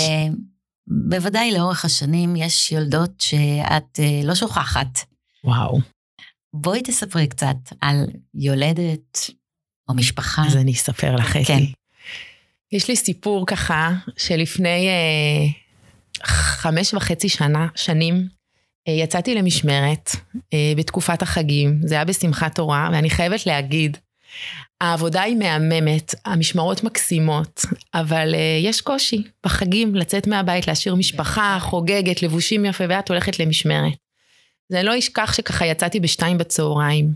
ובוודאי 0.87 1.51
לאורך 1.51 1.85
השנים 1.85 2.35
יש 2.35 2.71
יולדות 2.71 3.21
שאת 3.21 3.99
אה, 3.99 4.21
לא 4.23 4.35
שוכחת. 4.35 4.99
וואו. 5.43 5.79
בואי 6.53 6.81
תספרי 6.83 7.27
קצת 7.27 7.55
על 7.81 8.05
יולדת 8.33 9.29
או 9.89 9.93
משפחה. 9.93 10.43
אז 10.47 10.55
אני 10.55 10.71
אספר 10.71 11.15
לך, 11.15 11.35
אתי. 11.35 11.45
כן. 11.45 11.63
יש 12.71 12.87
לי 12.87 12.95
סיפור 12.95 13.45
ככה, 13.47 13.91
שלפני 14.17 14.87
אה, 14.87 15.66
חמש 16.23 16.93
וחצי 16.93 17.29
שנה, 17.29 17.67
שנים, 17.75 18.27
אה, 18.87 18.93
יצאתי 18.93 19.35
למשמרת 19.35 20.09
אה, 20.53 20.73
בתקופת 20.77 21.21
החגים, 21.21 21.79
זה 21.85 21.95
היה 21.95 22.05
בשמחת 22.05 22.55
תורה, 22.55 22.89
ואני 22.93 23.09
חייבת 23.09 23.45
להגיד, 23.45 23.97
העבודה 24.81 25.21
היא 25.21 25.35
מהממת, 25.35 26.15
המשמרות 26.25 26.83
מקסימות, 26.83 27.65
אבל 27.93 28.33
uh, 28.33 28.65
יש 28.65 28.81
קושי 28.81 29.23
בחגים 29.45 29.95
לצאת 29.95 30.27
מהבית, 30.27 30.67
להשאיר 30.67 30.95
משפחה, 30.95 31.57
חוגגת, 31.61 32.21
לבושים 32.23 32.65
יפה, 32.65 32.83
ואת 32.89 33.09
הולכת 33.09 33.39
למשמרת. 33.39 33.93
אני 34.73 34.83
לא 34.83 34.99
אשכח 34.99 35.33
שככה 35.33 35.65
יצאתי 35.65 35.99
בשתיים 35.99 36.37
בצהריים, 36.37 37.13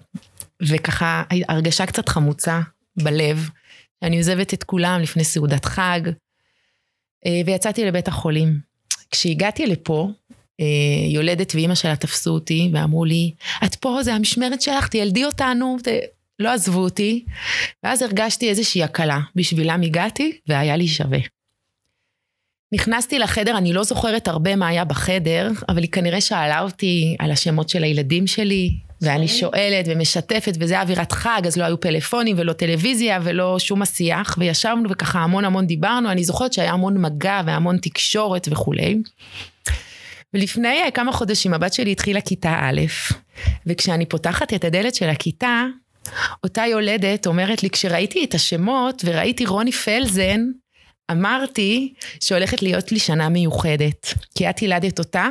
וככה 0.61 1.23
הרגשה 1.49 1.85
קצת 1.85 2.09
חמוצה 2.09 2.61
בלב, 3.03 3.49
אני 4.03 4.17
עוזבת 4.17 4.53
את 4.53 4.63
כולם 4.63 5.01
לפני 5.01 5.23
סעודת 5.23 5.65
חג, 5.65 6.01
ויצאתי 7.45 7.85
לבית 7.85 8.07
החולים. 8.07 8.70
כשהגעתי 9.11 9.65
לפה, 9.65 10.09
uh, 10.31 10.65
יולדת 11.09 11.55
ואימא 11.55 11.75
שלה 11.75 11.95
תפסו 11.95 12.31
אותי 12.31 12.69
ואמרו 12.73 13.05
לי, 13.05 13.31
את 13.65 13.75
פה, 13.75 14.03
זה 14.03 14.13
המשמרת 14.13 14.61
שלך, 14.61 14.87
תילדי 14.87 15.25
אותנו. 15.25 15.77
לא 16.39 16.49
עזבו 16.49 16.79
אותי, 16.79 17.25
ואז 17.83 18.01
הרגשתי 18.01 18.49
איזושהי 18.49 18.83
הקלה. 18.83 19.19
בשבילם 19.35 19.81
הגעתי, 19.81 20.37
והיה 20.47 20.75
לי 20.75 20.87
שווה. 20.87 21.19
נכנסתי 22.73 23.19
לחדר, 23.19 23.57
אני 23.57 23.73
לא 23.73 23.83
זוכרת 23.83 24.27
הרבה 24.27 24.55
מה 24.55 24.67
היה 24.67 24.85
בחדר, 24.85 25.51
אבל 25.69 25.81
היא 25.81 25.91
כנראה 25.91 26.21
שאלה 26.21 26.61
אותי 26.61 27.15
על 27.19 27.31
השמות 27.31 27.69
של 27.69 27.83
הילדים 27.83 28.27
שלי, 28.27 28.71
ואני 29.01 29.27
שואלת 29.27 29.85
ומשתפת, 29.87 30.57
וזה 30.59 30.81
אווירת 30.81 31.11
חג, 31.11 31.41
אז 31.45 31.57
לא 31.57 31.63
היו 31.63 31.79
פלאפונים 31.79 32.35
ולא 32.39 32.53
טלוויזיה 32.53 33.19
ולא 33.23 33.59
שום 33.59 33.81
השיח, 33.81 34.35
וישבנו 34.39 34.89
וככה 34.89 35.19
המון 35.19 35.45
המון 35.45 35.67
דיברנו, 35.67 36.11
אני 36.11 36.23
זוכרת 36.23 36.53
שהיה 36.53 36.73
המון 36.73 36.97
מגע 36.97 37.41
והמון 37.45 37.77
תקשורת 37.77 38.47
וכולי. 38.51 38.97
ולפני 40.33 40.79
כמה 40.93 41.11
חודשים 41.11 41.53
הבת 41.53 41.73
שלי 41.73 41.91
התחילה 41.91 42.21
כיתה 42.21 42.59
א', 42.61 42.81
וכשאני 43.67 44.05
פותחת 44.05 44.53
את 44.53 44.63
הדלת 44.63 44.95
של 44.95 45.09
הכיתה, 45.09 45.65
אותה 46.43 46.63
יולדת 46.67 47.27
אומרת 47.27 47.63
לי, 47.63 47.69
כשראיתי 47.69 48.23
את 48.23 48.33
השמות 48.33 49.01
וראיתי 49.05 49.45
רוני 49.45 49.71
פלזן, 49.71 50.41
אמרתי 51.11 51.93
שהולכת 52.19 52.61
להיות 52.61 52.91
לי 52.91 52.99
שנה 52.99 53.29
מיוחדת. 53.29 54.13
כי 54.35 54.49
את 54.49 54.61
ילדת 54.61 54.99
אותה, 54.99 55.27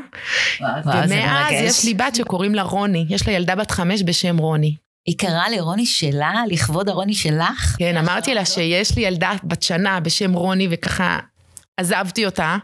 ומאז 0.85 1.53
יש 1.53 1.85
לי 1.85 1.95
בת 1.95 2.15
שקוראים 2.15 2.55
לה 2.55 2.63
רוני, 2.63 3.07
יש 3.09 3.29
לה 3.29 3.33
ילדה 3.33 3.55
בת 3.55 3.71
חמש 3.71 4.03
בשם 4.03 4.39
רוני. 4.39 4.75
היא 5.07 5.19
קראה 5.19 5.51
לרוני 5.51 5.87
שלה, 5.87 6.43
לכבוד 6.49 6.89
הרוני 6.89 7.15
שלך? 7.15 7.77
כן, 7.79 7.97
אמרתי 7.97 8.35
לה 8.35 8.45
שיש 8.45 8.97
לי 8.97 9.03
ילדה 9.03 9.33
בת 9.45 9.63
שנה 9.63 10.01
בשם 10.01 10.33
רוני, 10.33 10.69
וככה 10.71 11.19
עזבתי 11.77 12.27
אותה. 12.27 12.57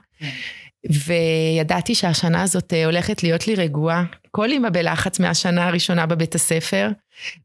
וידעתי 0.90 1.94
שהשנה 1.94 2.42
הזאת 2.42 2.72
אה, 2.72 2.84
הולכת 2.84 3.22
להיות 3.22 3.46
לי 3.46 3.54
רגועה. 3.54 4.04
כל 4.30 4.50
אימא 4.50 4.70
בלחץ 4.70 5.20
מהשנה 5.20 5.66
הראשונה 5.66 6.06
בבית 6.06 6.34
הספר, 6.34 6.88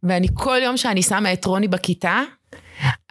ואני 0.03 0.27
כל 0.33 0.59
יום 0.63 0.77
שאני 0.77 1.03
שמה 1.03 1.33
את 1.33 1.45
רוני 1.45 1.67
בכיתה, 1.67 2.21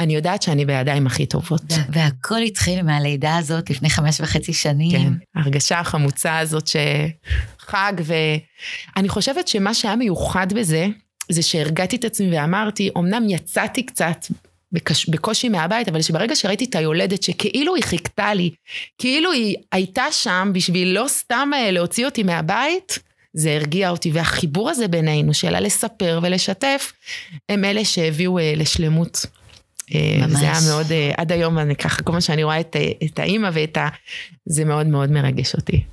אני 0.00 0.15
יודעת 0.15 0.43
שאני 0.43 0.65
בידיים 0.65 1.07
הכי 1.07 1.27
טובות. 1.27 1.62
והכל 1.89 2.43
התחיל 2.43 2.83
מהלידה 2.83 3.37
הזאת 3.37 3.71
לפני 3.71 3.91
חמש 3.91 4.21
וחצי 4.21 4.53
שנים. 4.53 4.91
כן, 4.91 5.12
ההרגשה 5.35 5.79
החמוצה 5.79 6.39
הזאת 6.39 6.67
שחג, 6.67 7.93
ואני 8.05 9.09
חושבת 9.09 9.49
שמה 9.49 9.75
שהיה 9.75 9.97
מיוחד 9.97 10.53
בזה, 10.53 10.87
זה 11.29 11.43
שהרגעתי 11.43 11.97
את 11.97 12.05
עצמי 12.05 12.39
ואמרתי, 12.39 12.91
אמנם 12.99 13.29
יצאתי 13.29 13.83
קצת 13.87 14.27
בקש, 14.73 15.09
בקושי 15.09 15.49
מהבית, 15.49 15.89
אבל 15.89 16.03
שברגע 16.03 16.37
שראיתי 16.37 16.65
את 16.65 16.75
היולדת 16.75 17.23
שכאילו 17.23 17.75
היא 17.75 17.85
חיכתה 17.85 18.35
לי, 18.35 18.50
כאילו 18.99 19.33
היא 19.33 19.57
הייתה 19.73 20.05
שם 20.11 20.50
בשביל 20.55 20.89
לא 20.89 21.05
סתם 21.09 21.50
אה, 21.55 21.71
להוציא 21.71 22.07
אותי 22.07 22.23
מהבית, 22.23 22.99
זה 23.35 23.55
הרגיע 23.55 23.91
אותי. 23.91 24.11
והחיבור 24.12 24.71
הזה 24.71 24.89
בינינו, 24.89 25.35
שלה 25.35 25.61
לספר 25.61 26.21
ולשתף, 26.23 26.93
הם 27.49 27.65
אלה 27.65 27.85
שהביאו 27.85 28.39
אה, 28.39 28.53
לשלמות. 28.57 29.27
אה, 29.94 30.26
ממש. 30.26 30.32
זה 30.32 30.40
היה 30.40 30.59
מאוד, 30.68 30.87
עד 31.16 31.32
היום 31.32 31.59
אני 31.59 31.76
ככה, 31.76 32.02
כל 32.02 32.12
מה 32.12 32.20
שאני 32.20 32.44
רואה 32.44 32.61
את, 32.61 32.76
את 33.04 33.18
האימא 33.18 33.50
ואת 33.52 33.76
ה... 33.76 33.88
זה 34.49 34.64
מאוד 34.64 34.87
מאוד 34.87 35.11
מרגש 35.11 35.54
אותי. 35.54 35.85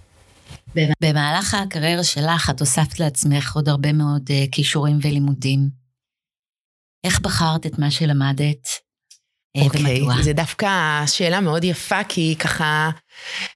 במהלך 1.01 1.53
הקריירה 1.53 2.03
שלך 2.03 2.49
את 2.49 2.59
הוספת 2.59 2.99
לעצמך 2.99 3.55
עוד 3.55 3.69
הרבה 3.69 3.93
מאוד 3.93 4.29
כישורים 4.51 4.99
ולימודים. 5.01 5.69
איך 7.03 7.21
בחרת 7.21 7.65
את 7.65 7.79
מה 7.79 7.91
שלמדת? 7.91 8.67
אה, 9.57 9.61
אוקיי, 9.61 10.07
okay, 10.07 10.23
זה 10.23 10.33
דווקא 10.33 10.67
שאלה 11.07 11.41
מאוד 11.41 11.63
יפה, 11.63 12.03
כי 12.03 12.35
ככה 12.39 12.89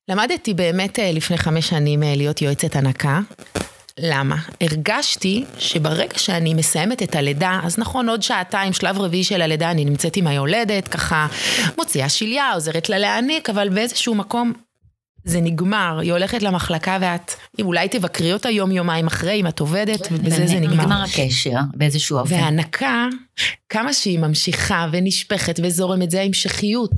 למדתי 0.07 0.53
באמת 0.53 0.99
אה, 0.99 1.11
לפני 1.11 1.37
חמש 1.37 1.69
שנים 1.69 2.03
אה, 2.03 2.15
להיות 2.15 2.41
יועצת 2.41 2.75
הנקה. 2.75 3.19
למה? 3.99 4.35
הרגשתי 4.61 5.45
שברגע 5.59 6.17
שאני 6.17 6.53
מסיימת 6.53 7.03
את 7.03 7.15
הלידה, 7.15 7.59
אז 7.63 7.79
נכון, 7.79 8.09
עוד 8.09 8.21
שעתיים, 8.21 8.73
שלב 8.73 8.99
רביעי 8.99 9.23
של 9.23 9.41
הלידה, 9.41 9.71
אני 9.71 9.85
נמצאת 9.85 10.17
עם 10.17 10.27
היולדת, 10.27 10.87
ככה 10.87 11.27
מוציאה 11.77 12.09
שליה, 12.09 12.53
עוזרת 12.53 12.89
לה 12.89 12.97
להעניק, 12.97 13.49
אבל 13.49 13.69
באיזשהו 13.69 14.15
מקום 14.15 14.53
זה 15.25 15.41
נגמר, 15.41 15.99
היא 16.01 16.11
הולכת 16.11 16.43
למחלקה 16.43 16.97
ואת, 17.01 17.31
אולי 17.61 17.87
תבקרי 17.89 18.33
אותה 18.33 18.49
יום-יומיים 18.49 19.07
אחרי, 19.07 19.33
אם 19.33 19.47
את 19.47 19.59
עובדת, 19.59 20.07
ובזה 20.11 20.47
זה 20.47 20.59
נגמר. 20.59 20.83
נגמר 20.83 21.03
הקשר 21.03 21.57
באיזשהו 21.73 22.17
אופן. 22.17 22.33
והנקה, 22.33 23.07
כמה 23.69 23.93
שהיא 23.93 24.19
ממשיכה 24.19 24.87
ונשפכת 24.91 25.59
וזורמת, 25.63 26.11
זה 26.11 26.21
ההמשכיות. 26.21 26.91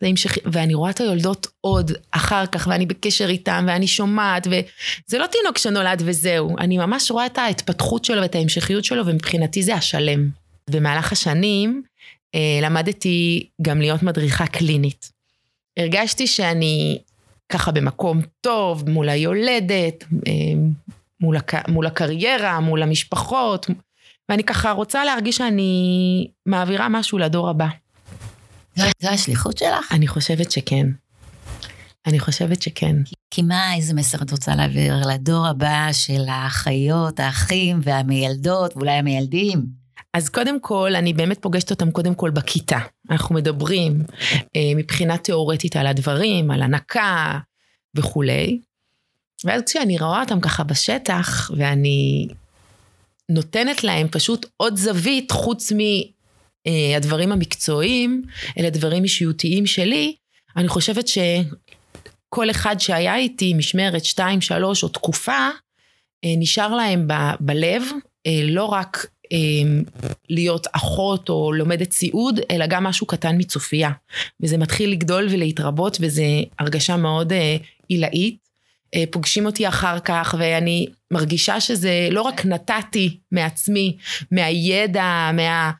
זה 0.00 0.06
המשכ... 0.06 0.38
ואני 0.52 0.74
רואה 0.74 0.90
את 0.90 1.00
היולדות 1.00 1.46
עוד 1.60 1.92
אחר 2.10 2.46
כך, 2.46 2.66
ואני 2.70 2.86
בקשר 2.86 3.28
איתן, 3.28 3.64
ואני 3.68 3.86
שומעת, 3.86 4.46
וזה 4.46 5.18
לא 5.18 5.26
תינוק 5.26 5.58
שנולד 5.58 6.02
וזהו. 6.04 6.56
אני 6.58 6.78
ממש 6.78 7.10
רואה 7.10 7.26
את 7.26 7.38
ההתפתחות 7.38 8.04
שלו 8.04 8.22
ואת 8.22 8.34
ההמשכיות 8.34 8.84
שלו, 8.84 9.06
ומבחינתי 9.06 9.62
זה 9.62 9.74
השלם. 9.74 10.28
במהלך 10.70 11.12
השנים 11.12 11.82
אה, 12.34 12.60
למדתי 12.62 13.46
גם 13.62 13.80
להיות 13.80 14.02
מדריכה 14.02 14.46
קלינית. 14.46 15.10
הרגשתי 15.78 16.26
שאני 16.26 16.98
ככה 17.48 17.70
במקום 17.72 18.20
טוב, 18.40 18.90
מול 18.90 19.08
היולדת, 19.08 20.04
אה, 20.26 20.32
מול, 21.20 21.36
הק... 21.36 21.68
מול 21.68 21.86
הקריירה, 21.86 22.60
מול 22.60 22.82
המשפחות, 22.82 23.66
ואני 24.28 24.44
ככה 24.44 24.70
רוצה 24.70 25.04
להרגיש 25.04 25.36
שאני 25.36 26.30
מעבירה 26.46 26.88
משהו 26.88 27.18
לדור 27.18 27.48
הבא. 27.48 27.68
זו 28.76 29.08
השליחות 29.08 29.58
שלך? 29.58 29.92
אני 29.92 30.06
חושבת 30.06 30.50
שכן. 30.50 30.86
אני 32.06 32.18
חושבת 32.18 32.62
שכן. 32.62 32.96
כי 33.30 33.42
מה, 33.42 33.74
איזה 33.74 33.94
מסר 33.94 34.18
את 34.22 34.30
רוצה 34.30 34.54
להעביר 34.54 34.94
לדור 35.06 35.46
הבא 35.46 35.88
של 35.92 36.20
האחיות, 36.28 37.20
האחים 37.20 37.80
והמיילדות, 37.82 38.76
ואולי 38.76 38.92
המיילדים? 38.92 39.66
אז 40.14 40.28
קודם 40.28 40.60
כל, 40.60 40.94
אני 40.94 41.12
באמת 41.12 41.42
פוגשת 41.42 41.70
אותם 41.70 41.90
קודם 41.90 42.14
כל 42.14 42.30
בכיתה. 42.30 42.78
אנחנו 43.10 43.34
מדברים 43.34 44.02
אה, 44.56 44.72
מבחינה 44.76 45.18
תיאורטית 45.18 45.76
על 45.76 45.86
הדברים, 45.86 46.50
על 46.50 46.62
הנקה 46.62 47.38
וכולי. 47.96 48.60
ואז 49.44 49.62
כשאני 49.66 49.98
רואה 49.98 50.20
אותם 50.20 50.40
ככה 50.40 50.64
בשטח, 50.64 51.50
ואני 51.56 52.28
נותנת 53.28 53.84
להם 53.84 54.08
פשוט 54.08 54.46
עוד 54.56 54.76
זווית 54.76 55.30
חוץ 55.30 55.72
מהדברים 55.72 57.28
אה, 57.28 57.34
המקצועיים, 57.34 58.22
אלה 58.58 58.70
דברים 58.70 59.04
אישיותיים 59.04 59.66
שלי, 59.66 60.16
אני 60.56 60.68
חושבת 60.68 61.08
שכל 61.08 62.50
אחד 62.50 62.80
שהיה 62.80 63.16
איתי, 63.16 63.54
משמרת, 63.54 64.04
שתיים, 64.04 64.40
שלוש 64.40 64.82
או 64.82 64.88
תקופה, 64.88 65.48
אה, 66.24 66.34
נשאר 66.38 66.74
להם 66.74 67.08
ב- 67.08 67.34
בלב, 67.40 67.82
אה, 68.26 68.40
לא 68.44 68.64
רק 68.64 69.06
להיות 70.30 70.66
אחות 70.72 71.28
או 71.28 71.52
לומדת 71.52 71.92
סיעוד, 71.92 72.40
אלא 72.50 72.66
גם 72.66 72.84
משהו 72.84 73.06
קטן 73.06 73.36
מצופייה. 73.38 73.90
וזה 74.40 74.58
מתחיל 74.58 74.90
לגדול 74.90 75.26
ולהתרבות, 75.30 75.98
וזו 76.00 76.22
הרגשה 76.58 76.96
מאוד 76.96 77.32
אה, 77.32 77.56
עילאית. 77.88 78.48
אה, 78.94 79.04
פוגשים 79.10 79.46
אותי 79.46 79.68
אחר 79.68 79.98
כך, 79.98 80.34
ואני 80.38 80.86
מרגישה 81.10 81.60
שזה 81.60 82.08
לא 82.10 82.22
רק 82.22 82.46
נתתי 82.46 83.16
מעצמי, 83.32 83.96
מהידע, 84.30 85.30
מה... 85.32 85.70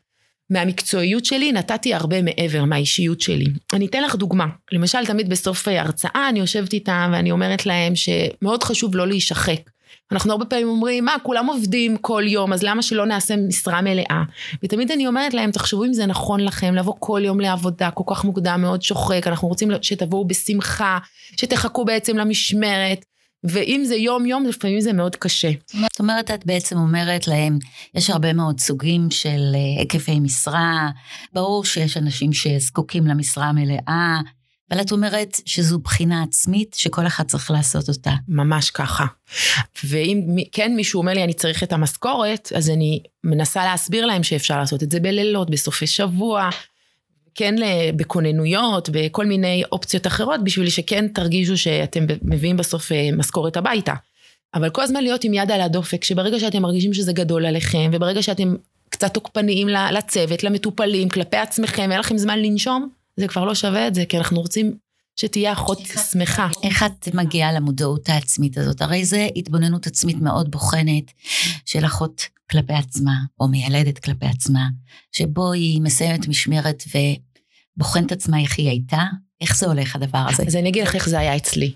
מהמקצועיות 0.49 1.25
שלי 1.25 1.51
נתתי 1.51 1.93
הרבה 1.93 2.21
מעבר 2.21 2.65
מהאישיות 2.65 3.21
שלי. 3.21 3.45
אני 3.73 3.85
אתן 3.85 4.03
לך 4.03 4.15
דוגמה. 4.15 4.45
למשל, 4.71 5.05
תמיד 5.05 5.29
בסוף 5.29 5.67
הרצאה 5.67 6.29
אני 6.29 6.39
יושבת 6.39 6.73
איתם 6.73 7.09
ואני 7.13 7.31
אומרת 7.31 7.65
להם 7.65 7.93
שמאוד 7.95 8.63
חשוב 8.63 8.95
לא 8.95 9.07
להישחק. 9.07 9.59
אנחנו 10.11 10.31
הרבה 10.31 10.45
פעמים 10.45 10.67
אומרים, 10.67 11.05
מה, 11.05 11.15
כולם 11.23 11.45
עובדים 11.45 11.97
כל 11.97 12.23
יום, 12.27 12.53
אז 12.53 12.63
למה 12.63 12.81
שלא 12.81 13.05
נעשה 13.05 13.35
משרה 13.47 13.81
מלאה? 13.81 14.23
ותמיד 14.63 14.91
אני 14.91 15.07
אומרת 15.07 15.33
להם, 15.33 15.51
תחשבו 15.51 15.85
אם 15.85 15.93
זה 15.93 16.05
נכון 16.05 16.39
לכם, 16.39 16.75
לבוא 16.75 16.93
כל 16.99 17.21
יום 17.25 17.39
לעבודה, 17.39 17.91
כל 17.91 18.03
כך 18.07 18.25
מוקדם, 18.25 18.61
מאוד 18.61 18.81
שוחק, 18.81 19.27
אנחנו 19.27 19.47
רוצים 19.47 19.71
שתבואו 19.81 20.27
בשמחה, 20.27 20.97
שתחכו 21.37 21.85
בעצם 21.85 22.17
למשמרת, 22.17 23.05
ואם 23.43 23.81
זה 23.85 23.95
יום-יום, 23.95 24.45
לפעמים 24.45 24.81
זה 24.81 24.93
מאוד 24.93 25.15
קשה. 25.15 25.51
זאת 25.71 25.99
אומרת, 25.99 26.31
את 26.31 26.45
בעצם 26.45 26.77
אומרת 26.77 27.27
להם, 27.27 27.59
יש 27.95 28.09
הרבה 28.09 28.33
מאוד 28.33 28.59
סוגים 28.59 29.11
של 29.11 29.41
אה, 29.55 29.79
היקפי 29.79 30.19
משרה, 30.19 30.89
ברור 31.33 31.65
שיש 31.65 31.97
אנשים 31.97 32.33
שזקוקים 32.33 33.07
למשרה 33.07 33.45
המלאה, 33.45 34.19
אבל 34.71 34.81
את 34.81 34.91
אומרת 34.91 35.41
שזו 35.45 35.79
בחינה 35.79 36.23
עצמית 36.23 36.75
שכל 36.79 37.07
אחד 37.07 37.23
צריך 37.23 37.51
לעשות 37.51 37.89
אותה. 37.89 38.11
ממש 38.27 38.71
ככה. 38.71 39.05
ואם 39.83 40.35
כן 40.51 40.75
מישהו 40.75 41.01
אומר 41.01 41.13
לי, 41.13 41.23
אני 41.23 41.33
צריך 41.33 41.63
את 41.63 41.73
המשכורת, 41.73 42.51
אז 42.55 42.69
אני 42.69 43.03
מנסה 43.23 43.65
להסביר 43.65 44.05
להם 44.05 44.23
שאפשר 44.23 44.59
לעשות 44.59 44.83
את 44.83 44.91
זה 44.91 44.99
בלילות, 44.99 45.49
בסופי 45.49 45.87
שבוע, 45.87 46.49
כן 47.35 47.55
בכוננויות, 47.95 48.89
בכל 48.93 49.25
מיני 49.25 49.63
אופציות 49.71 50.07
אחרות, 50.07 50.43
בשביל 50.43 50.69
שכן 50.69 51.07
תרגישו 51.07 51.57
שאתם 51.57 52.05
מביאים 52.21 52.57
בסוף 52.57 52.91
אה, 52.91 53.09
משכורת 53.13 53.57
הביתה. 53.57 53.93
אבל 54.53 54.69
כל 54.69 54.81
הזמן 54.81 55.03
להיות 55.03 55.23
עם 55.23 55.33
יד 55.33 55.51
על 55.51 55.61
הדופק, 55.61 56.03
שברגע 56.03 56.39
שאתם 56.39 56.61
מרגישים 56.61 56.93
שזה 56.93 57.13
גדול 57.13 57.45
עליכם, 57.45 57.89
וברגע 57.93 58.23
שאתם 58.23 58.55
קצת 58.89 59.13
תוקפניים 59.13 59.67
לצוות, 59.67 60.43
למטופלים, 60.43 61.09
כלפי 61.09 61.37
עצמכם, 61.37 61.91
אין 61.91 61.99
לכם 61.99 62.17
זמן 62.17 62.39
לנשום, 62.39 62.89
זה 63.19 63.27
כבר 63.27 63.45
לא 63.45 63.55
שווה 63.55 63.87
את 63.87 63.95
זה, 63.95 64.05
כי 64.05 64.17
אנחנו 64.17 64.41
רוצים 64.41 64.77
שתהיה 65.15 65.53
אחות 65.53 65.79
שמחה. 66.11 66.47
איך 66.63 66.83
את 66.83 67.07
מגיעה 67.13 67.53
למודעות 67.53 68.09
העצמית 68.09 68.57
הזאת? 68.57 68.81
הרי 68.81 69.05
זה 69.05 69.27
התבוננות 69.35 69.87
עצמית 69.87 70.17
מאוד 70.21 70.51
בוחנת 70.51 71.11
של 71.65 71.85
אחות 71.85 72.27
כלפי 72.51 72.73
עצמה, 72.73 73.13
או 73.39 73.47
מיילדת 73.47 73.99
כלפי 73.99 74.25
עצמה, 74.25 74.67
שבו 75.11 75.51
היא 75.51 75.81
מסיימת 75.81 76.27
משמרת 76.27 76.83
ובוחנת 77.77 78.11
עצמה 78.11 78.41
איך 78.41 78.57
היא 78.57 78.69
הייתה, 78.69 79.03
איך 79.41 79.57
זה 79.57 79.65
הולך 79.65 79.95
הדבר 79.95 80.25
הזה? 80.29 80.43
אז 80.47 80.55
אני 80.55 80.69
אגיד 80.69 80.83
לך 80.83 80.95
איך 80.95 81.09
זה 81.09 81.19
היה 81.19 81.35
אצלי. 81.35 81.71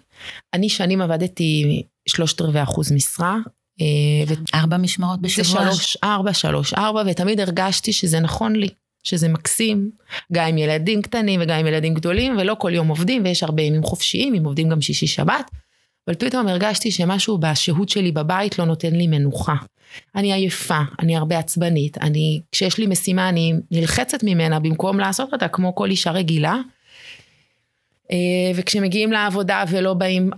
אני 0.53 0.69
שנים 0.69 1.01
עבדתי 1.01 1.83
שלושת 2.09 2.41
רבעי 2.41 2.63
אחוז 2.63 2.91
משרה. 2.91 3.37
אה, 3.81 3.85
ו... 4.27 4.33
ארבע 4.53 4.77
משמרות 4.77 5.21
בשבוע? 5.21 5.45
זה 5.45 5.71
שלוש, 5.71 5.97
ארבע, 6.03 6.33
שלוש, 6.33 6.73
ארבע, 6.73 7.03
ותמיד 7.07 7.39
הרגשתי 7.39 7.93
שזה 7.93 8.19
נכון 8.19 8.55
לי. 8.55 8.69
שזה 9.03 9.29
מקסים, 9.29 9.89
גם 10.33 10.47
עם 10.47 10.57
ילדים 10.57 11.01
קטנים 11.01 11.39
וגם 11.43 11.59
עם 11.59 11.67
ילדים 11.67 11.93
גדולים, 11.93 12.37
ולא 12.37 12.55
כל 12.59 12.73
יום 12.73 12.87
עובדים, 12.87 13.23
ויש 13.25 13.43
הרבה 13.43 13.61
ימים 13.63 13.83
חופשיים, 13.83 14.33
אם 14.35 14.45
עובדים 14.45 14.69
גם 14.69 14.81
שישי 14.81 15.07
שבת, 15.07 15.51
אבל 16.07 16.15
פתאום 16.15 16.47
הרגשתי 16.47 16.91
שמשהו 16.91 17.37
בשהות 17.37 17.89
שלי 17.89 18.11
בבית 18.11 18.59
לא 18.59 18.65
נותן 18.65 18.95
לי 18.95 19.07
מנוחה. 19.07 19.55
אני 20.15 20.33
עייפה, 20.33 20.79
אני 20.99 21.17
הרבה 21.17 21.39
עצבנית, 21.39 21.97
אני, 21.97 22.41
כשיש 22.51 22.77
לי 22.77 22.87
משימה 22.87 23.29
אני 23.29 23.53
נלחצת 23.71 24.23
ממנה 24.23 24.59
במקום 24.59 24.99
לעשות 24.99 25.33
אותה 25.33 25.47
כמו 25.47 25.75
כל 25.75 25.89
אישה 25.89 26.11
רגילה. 26.11 26.57
אה, 28.11 28.51
וכשמגיעים 28.55 29.11
לעבודה 29.11 29.63
ולא 29.69 29.93
באים 29.93 30.29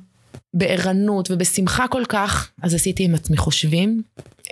בערנות 0.53 1.31
ובשמחה 1.31 1.87
כל 1.87 2.03
כך, 2.09 2.51
אז 2.61 2.73
עשיתי 2.73 3.03
עם 3.03 3.15
עצמי 3.15 3.37
חושבים, 3.37 4.01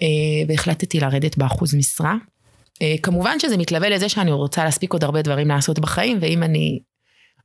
אה, 0.02 0.08
והחלטתי 0.48 1.00
לרדת 1.00 1.38
באחוז 1.38 1.76
משרה. 1.76 2.16
אה, 2.82 2.96
כמובן 3.04 3.40
שזה 3.40 3.58
מתלווה 3.58 3.90
לזה 3.90 4.10
שאני 4.10 4.32
רוצה 4.32 4.64
להספיק 4.64 4.94
עוד 4.94 5.04
הרבה 5.04 5.22
דברים 5.22 5.48
לעשות 5.48 5.80
בחיים, 5.80 6.18
ואם 6.22 6.44
אני 6.44 6.80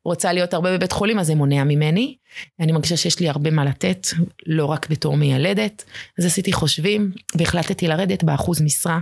רוצה 0.05 0.33
להיות 0.33 0.55
הרבה 0.55 0.77
בבית 0.77 0.93
חולים, 0.93 1.19
אז 1.19 1.27
זה 1.27 1.35
מונע 1.35 1.65
ממני. 1.65 2.17
אני 2.61 2.73
מרגישה 2.73 2.97
שיש 2.97 3.21
לי 3.21 3.29
הרבה 3.29 3.51
מה 3.51 3.65
לתת, 3.65 4.07
לא 4.47 4.65
רק 4.65 4.91
בתור 4.91 5.17
מיילדת. 5.17 5.85
אז 6.19 6.27
עשיתי 6.27 6.53
חושבים, 6.53 7.13
והחלטתי 7.35 7.89
לרדת 7.89 8.25
באחוז 8.25 8.63
משרה. 8.63 8.99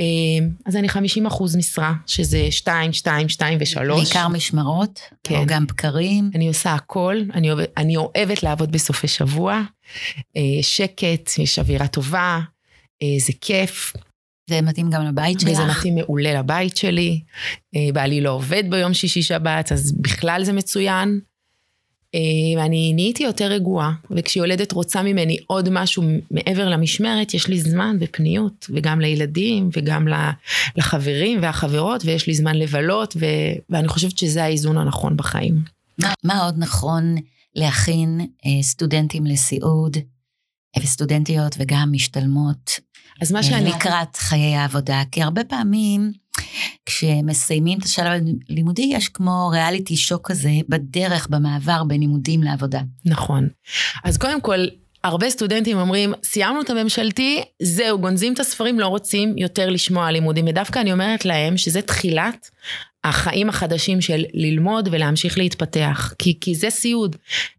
אה, 0.00 0.46
אז 0.66 0.76
אני 0.76 0.88
50 0.88 1.26
אחוז 1.26 1.56
משרה, 1.56 1.92
שזה 2.06 2.46
2, 2.50 2.92
2, 2.92 3.28
2 3.28 3.58
ו-3. 3.58 3.94
בעיקר 3.94 4.28
משמרות? 4.28 5.00
כן. 5.24 5.34
או 5.34 5.46
גם 5.46 5.66
בקרים? 5.66 6.30
אני 6.34 6.48
עושה 6.48 6.74
הכל, 6.74 7.16
אני, 7.34 7.52
אוהב, 7.52 7.66
אני 7.76 7.96
אוהבת 7.96 8.42
לעבוד 8.42 8.72
בסופי 8.72 9.08
שבוע. 9.08 9.62
אה, 10.36 10.42
שקט, 10.62 11.30
יש 11.38 11.58
אווירה 11.58 11.86
טובה, 11.86 12.40
זה 13.18 13.32
כיף. 13.40 13.92
זה 14.50 14.60
מתאים 14.60 14.90
גם 14.90 15.04
לבית 15.04 15.40
שלך? 15.40 15.50
וזה 15.50 15.64
מתאים 15.64 15.94
מעולה 15.94 16.38
לבית 16.38 16.76
שלי. 16.76 17.20
אה, 17.76 17.88
בעלי 17.94 18.20
לא 18.20 18.30
עובד 18.30 18.64
ביום 18.70 18.94
שישי 18.94 19.22
שבת, 19.22 19.72
אז 19.72 19.92
בכלל 19.92 20.44
זה 20.44 20.52
מצוין. 20.52 21.20
אה, 22.14 22.20
ואני 22.62 22.92
נהייתי 22.94 23.22
יותר 23.22 23.44
רגועה, 23.44 23.92
וכשיולדת 24.10 24.72
רוצה 24.72 25.02
ממני 25.02 25.36
עוד 25.46 25.68
משהו 25.72 26.02
מעבר 26.30 26.68
למשמרת, 26.68 27.34
יש 27.34 27.48
לי 27.48 27.60
זמן 27.60 27.96
ופניות, 28.00 28.66
וגם 28.74 29.00
לילדים, 29.00 29.70
וגם 29.76 30.08
לחברים 30.76 31.38
והחברות, 31.42 32.04
ויש 32.04 32.26
לי 32.26 32.34
זמן 32.34 32.56
לבלות, 32.56 33.16
ו... 33.20 33.26
ואני 33.70 33.88
חושבת 33.88 34.18
שזה 34.18 34.44
האיזון 34.44 34.78
הנכון 34.78 35.16
בחיים. 35.16 35.62
מה 36.24 36.44
עוד 36.44 36.54
נכון 36.58 37.14
להכין 37.54 38.20
אה, 38.20 38.62
סטודנטים 38.62 39.26
לסיעוד, 39.26 39.96
וסטודנטיות 40.78 41.56
וגם 41.58 41.88
משתלמות 41.92 42.70
אז 43.20 43.32
מה 43.32 43.42
שאני... 43.42 43.70
לקראת 43.70 44.16
חיי 44.16 44.54
העבודה, 44.56 45.02
כי 45.12 45.22
הרבה 45.22 45.44
פעמים 45.44 46.12
כשמסיימים 46.86 47.78
את 47.78 47.84
השלב 47.84 48.22
הלימודי, 48.48 48.90
יש 48.94 49.08
כמו 49.08 49.48
ריאליטי 49.52 49.96
שוק 49.96 50.30
כזה 50.30 50.50
בדרך, 50.68 51.26
במעבר 51.30 51.84
בין 51.84 52.00
לימודים 52.00 52.42
לעבודה. 52.42 52.80
נכון. 53.04 53.48
אז 54.04 54.18
קודם 54.18 54.40
כל, 54.40 54.66
הרבה 55.04 55.30
סטודנטים 55.30 55.78
אומרים, 55.78 56.12
סיימנו 56.24 56.60
את 56.60 56.70
הממשלתי, 56.70 57.42
זהו, 57.62 57.98
גונזים 57.98 58.32
את 58.32 58.40
הספרים, 58.40 58.80
לא 58.80 58.86
רוצים 58.86 59.38
יותר 59.38 59.70
לשמוע 59.70 60.06
על 60.06 60.12
לימודים. 60.12 60.46
ודווקא 60.48 60.78
אני 60.78 60.92
אומרת 60.92 61.24
להם 61.24 61.56
שזה 61.56 61.82
תחילת 61.82 62.50
החיים 63.04 63.48
החדשים 63.48 64.00
של 64.00 64.24
ללמוד 64.34 64.88
ולהמשיך 64.92 65.38
להתפתח. 65.38 66.14
כי, 66.18 66.38
כי 66.40 66.54
זה 66.54 66.70
סיוד, 66.70 67.16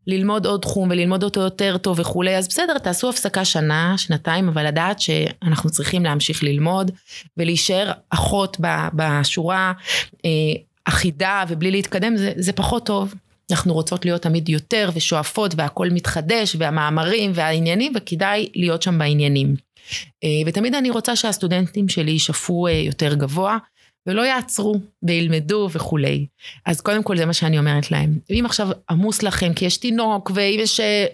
ללמוד 0.07 0.45
עוד 0.45 0.61
תחום 0.61 0.89
וללמוד 0.91 1.23
אותו 1.23 1.41
יותר 1.41 1.77
טוב 1.77 1.99
וכולי, 1.99 2.37
אז 2.37 2.47
בסדר, 2.47 2.77
תעשו 2.77 3.09
הפסקה 3.09 3.45
שנה, 3.45 3.93
שנתיים, 3.97 4.47
אבל 4.47 4.67
לדעת 4.67 4.99
שאנחנו 4.99 5.69
צריכים 5.69 6.03
להמשיך 6.03 6.43
ללמוד 6.43 6.91
ולהישאר 7.37 7.91
אחות 8.09 8.57
בשורה 8.93 9.73
אה, 10.25 10.29
אחידה 10.85 11.43
ובלי 11.47 11.71
להתקדם, 11.71 12.17
זה, 12.17 12.33
זה 12.35 12.53
פחות 12.53 12.85
טוב. 12.85 13.13
אנחנו 13.51 13.73
רוצות 13.73 14.05
להיות 14.05 14.21
תמיד 14.21 14.49
יותר 14.49 14.89
ושואפות 14.93 15.53
והכל 15.57 15.89
מתחדש 15.89 16.55
והמאמרים 16.59 17.31
והעניינים 17.35 17.93
וכדאי 17.95 18.49
להיות 18.55 18.81
שם 18.81 18.99
בעניינים. 18.99 19.55
אה, 20.23 20.29
ותמיד 20.45 20.75
אני 20.75 20.89
רוצה 20.89 21.15
שהסטודנטים 21.15 21.89
שלי 21.89 22.11
ישאפו 22.11 22.67
אה, 22.67 22.71
יותר 22.71 23.13
גבוה 23.13 23.57
ולא 24.07 24.21
יעצרו 24.21 24.75
וילמדו 25.03 25.69
וכולי. 25.71 26.25
אז 26.65 26.81
קודם 26.81 27.03
כל 27.03 27.17
זה 27.17 27.25
מה 27.25 27.33
שאני 27.33 27.59
אומרת 27.59 27.91
להם. 27.91 28.19
אם 28.29 28.43
עכשיו 28.45 28.69
עמוס 28.89 29.23
לכם 29.23 29.53
כי 29.53 29.65
יש 29.65 29.77
תינוק 29.77 30.31
ואם 30.35 30.59
יש... 30.59 30.79
אה, 30.79 31.05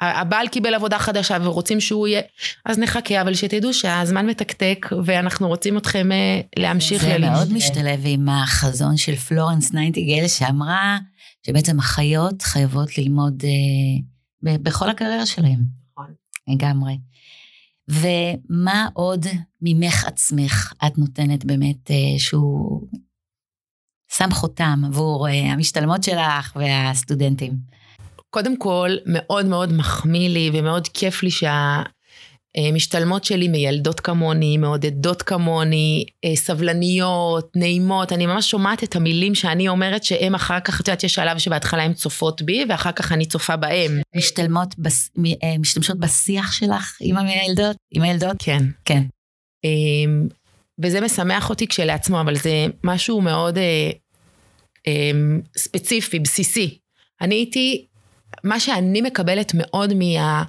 הבעל 0.00 0.48
קיבל 0.48 0.74
עבודה 0.74 0.98
חדשה 0.98 1.36
ורוצים 1.42 1.80
שהוא 1.80 2.08
יהיה, 2.08 2.20
אז 2.64 2.78
נחכה, 2.78 3.20
אבל 3.22 3.34
שתדעו 3.34 3.74
שהזמן 3.74 4.26
מתקתק 4.26 4.86
ואנחנו 5.04 5.48
רוצים 5.48 5.76
אתכם 5.76 6.08
להמשיך 6.58 7.04
ללימוד. 7.04 7.24
זה 7.24 7.30
מאוד 7.30 7.52
משתלב 7.52 8.00
עם 8.04 8.28
החזון 8.28 8.96
של 8.96 9.16
פלורנס 9.16 9.72
ניינטיגל 9.72 10.28
שאמרה 10.28 10.98
שבעצם 11.46 11.78
אחיות 11.78 12.42
חייבות 12.42 12.98
ללמוד 12.98 13.42
אה, 13.44 14.56
בכל 14.58 14.90
הקריירה 14.90 15.26
שלהם. 15.26 15.60
נכון. 15.92 16.12
לגמרי. 16.48 16.92
ומה 17.88 18.88
עוד 18.92 19.26
ממך 19.62 20.04
עצמך 20.06 20.72
את 20.86 20.98
נותנת 20.98 21.44
באמת 21.44 21.90
אה, 21.90 22.18
שהוא 22.18 22.88
שם 24.12 24.30
חותם 24.30 24.82
עבור 24.86 25.28
אה, 25.28 25.52
המשתלמות 25.52 26.02
שלך 26.02 26.56
והסטודנטים? 26.56 27.52
קודם 28.30 28.58
כל, 28.58 28.90
מאוד 29.06 29.46
מאוד 29.46 29.72
מחמיא 29.72 30.28
לי 30.28 30.50
ומאוד 30.54 30.88
כיף 30.88 31.22
לי 31.22 31.30
שה... 31.30 31.82
אה, 32.56 32.72
משתלמות 32.72 33.24
שלי 33.24 33.48
מיילדות 33.48 34.00
כמוני, 34.00 34.56
מעודדות 34.56 35.22
כמוני, 35.22 36.04
אה, 36.24 36.36
סבלניות, 36.36 37.56
נעימות, 37.56 38.12
אני 38.12 38.26
ממש 38.26 38.50
שומעת 38.50 38.84
את 38.84 38.96
המילים 38.96 39.34
שאני 39.34 39.68
אומרת 39.68 40.04
שהן 40.04 40.34
אחר 40.34 40.60
כך, 40.60 40.80
את 40.80 40.88
יודעת, 40.88 41.04
יש 41.04 41.14
שלב 41.14 41.38
שבהתחלה 41.38 41.82
הן 41.82 41.92
צופות 41.92 42.42
בי, 42.42 42.64
ואחר 42.68 42.92
כך 42.92 43.12
אני 43.12 43.26
צופה 43.26 43.56
בהן. 43.56 44.00
משתלמות, 44.16 44.78
בס... 44.78 45.10
אה, 45.42 45.58
משתמשות 45.58 45.98
בשיח 45.98 46.52
שלך 46.52 46.96
עם 47.00 47.16
הילדות? 47.16 47.76
עם 47.90 48.02
הילדות? 48.02 48.36
כן. 48.38 48.64
כן. 48.84 49.02
אמ, 49.64 50.28
וזה 50.82 51.00
משמח 51.00 51.50
אותי 51.50 51.66
כשלעצמו, 51.66 52.20
אבל 52.20 52.36
זה 52.36 52.66
משהו 52.84 53.20
מאוד 53.20 53.58
אמ, 54.86 55.40
ספציפי, 55.56 56.18
בסיסי. 56.18 56.78
אני 57.20 57.34
הייתי, 57.34 57.86
מה 58.44 58.60
שאני 58.60 59.00
מקבלת 59.00 59.52
מאוד 59.54 59.94
מה... 59.94 60.44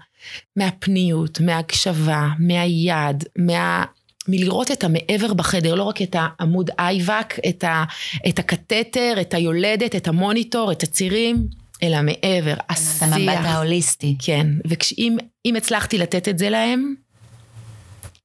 מהפניות, 0.56 1.40
מההקשבה, 1.40 2.30
מהיד, 2.40 3.24
מה... 3.38 3.84
מלראות 4.32 4.72
את 4.72 4.84
המעבר 4.84 5.34
בחדר, 5.34 5.76
לא 5.76 5.84
רק 5.84 6.02
את 6.02 6.16
העמוד 6.20 6.70
אייבק, 6.80 7.34
את, 7.50 7.64
ה, 7.64 7.84
את 8.30 8.40
הקתטר, 8.40 9.14
את 9.22 9.34
היולדת, 9.34 9.96
את 9.96 10.08
המוניטור, 10.08 10.72
את 10.72 10.84
הצירים, 10.84 11.48
אלא 11.84 12.02
מעבר, 12.02 12.54
השיח. 12.70 12.98
את 12.98 13.14
המבט 13.14 13.46
ההוליסטי. 13.46 14.16
כן, 14.20 14.48
ואם 14.66 15.56
הצלחתי 15.56 15.98
לתת 15.98 16.28
את 16.28 16.38
זה 16.38 16.50
להם, 16.50 16.94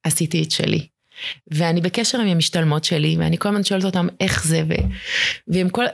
עשיתי 0.03 0.43
את 0.43 0.51
שלי. 0.51 0.87
ואני 1.51 1.81
בקשר 1.81 2.21
עם 2.21 2.27
המשתלמות 2.27 2.85
שלי, 2.85 3.17
ואני 3.19 3.39
כל 3.39 3.49
הזמן 3.49 3.65
שואלת 3.65 3.85
אותם 3.85 4.07
איך 4.21 4.47
זה, 4.47 4.63
ו, 4.69 5.55
כל, 5.73 5.85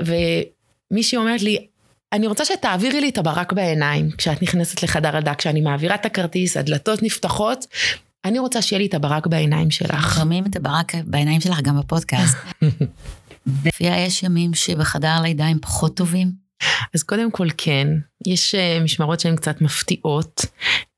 ומישהי 0.90 1.18
אומרת 1.18 1.42
לי, 1.42 1.66
אני 2.12 2.26
רוצה 2.26 2.44
שתעבירי 2.44 3.00
לי 3.00 3.08
את 3.08 3.18
הברק 3.18 3.52
בעיניים 3.52 4.10
כשאת 4.10 4.42
נכנסת 4.42 4.82
לחדר 4.82 5.16
הלידה, 5.16 5.34
כשאני 5.34 5.60
מעבירה 5.60 5.94
את 5.94 6.06
הכרטיס, 6.06 6.56
הדלתות 6.56 7.02
נפתחות, 7.02 7.66
אני 8.24 8.38
רוצה 8.38 8.62
שיהיה 8.62 8.78
לי 8.78 8.86
את 8.86 8.94
הברק 8.94 9.26
בעיניים 9.26 9.70
שלך. 9.70 10.14
שומעים 10.18 10.46
את 10.46 10.56
הברק 10.56 10.92
בעיניים 11.04 11.40
שלך 11.40 11.60
גם 11.60 11.78
בפודקאסט. 11.78 12.36
לפיה 13.64 14.04
יש 14.04 14.22
ימים 14.22 14.54
שבחדר 14.54 15.08
הלידה 15.08 15.46
הם 15.46 15.58
פחות 15.62 15.96
טובים? 15.96 16.32
אז 16.94 17.02
קודם 17.02 17.30
כל 17.30 17.46
כן, 17.56 17.88
יש 18.26 18.54
אה, 18.54 18.78
משמרות 18.84 19.20
שהן 19.20 19.36
קצת 19.36 19.60
מפתיעות. 19.60 20.44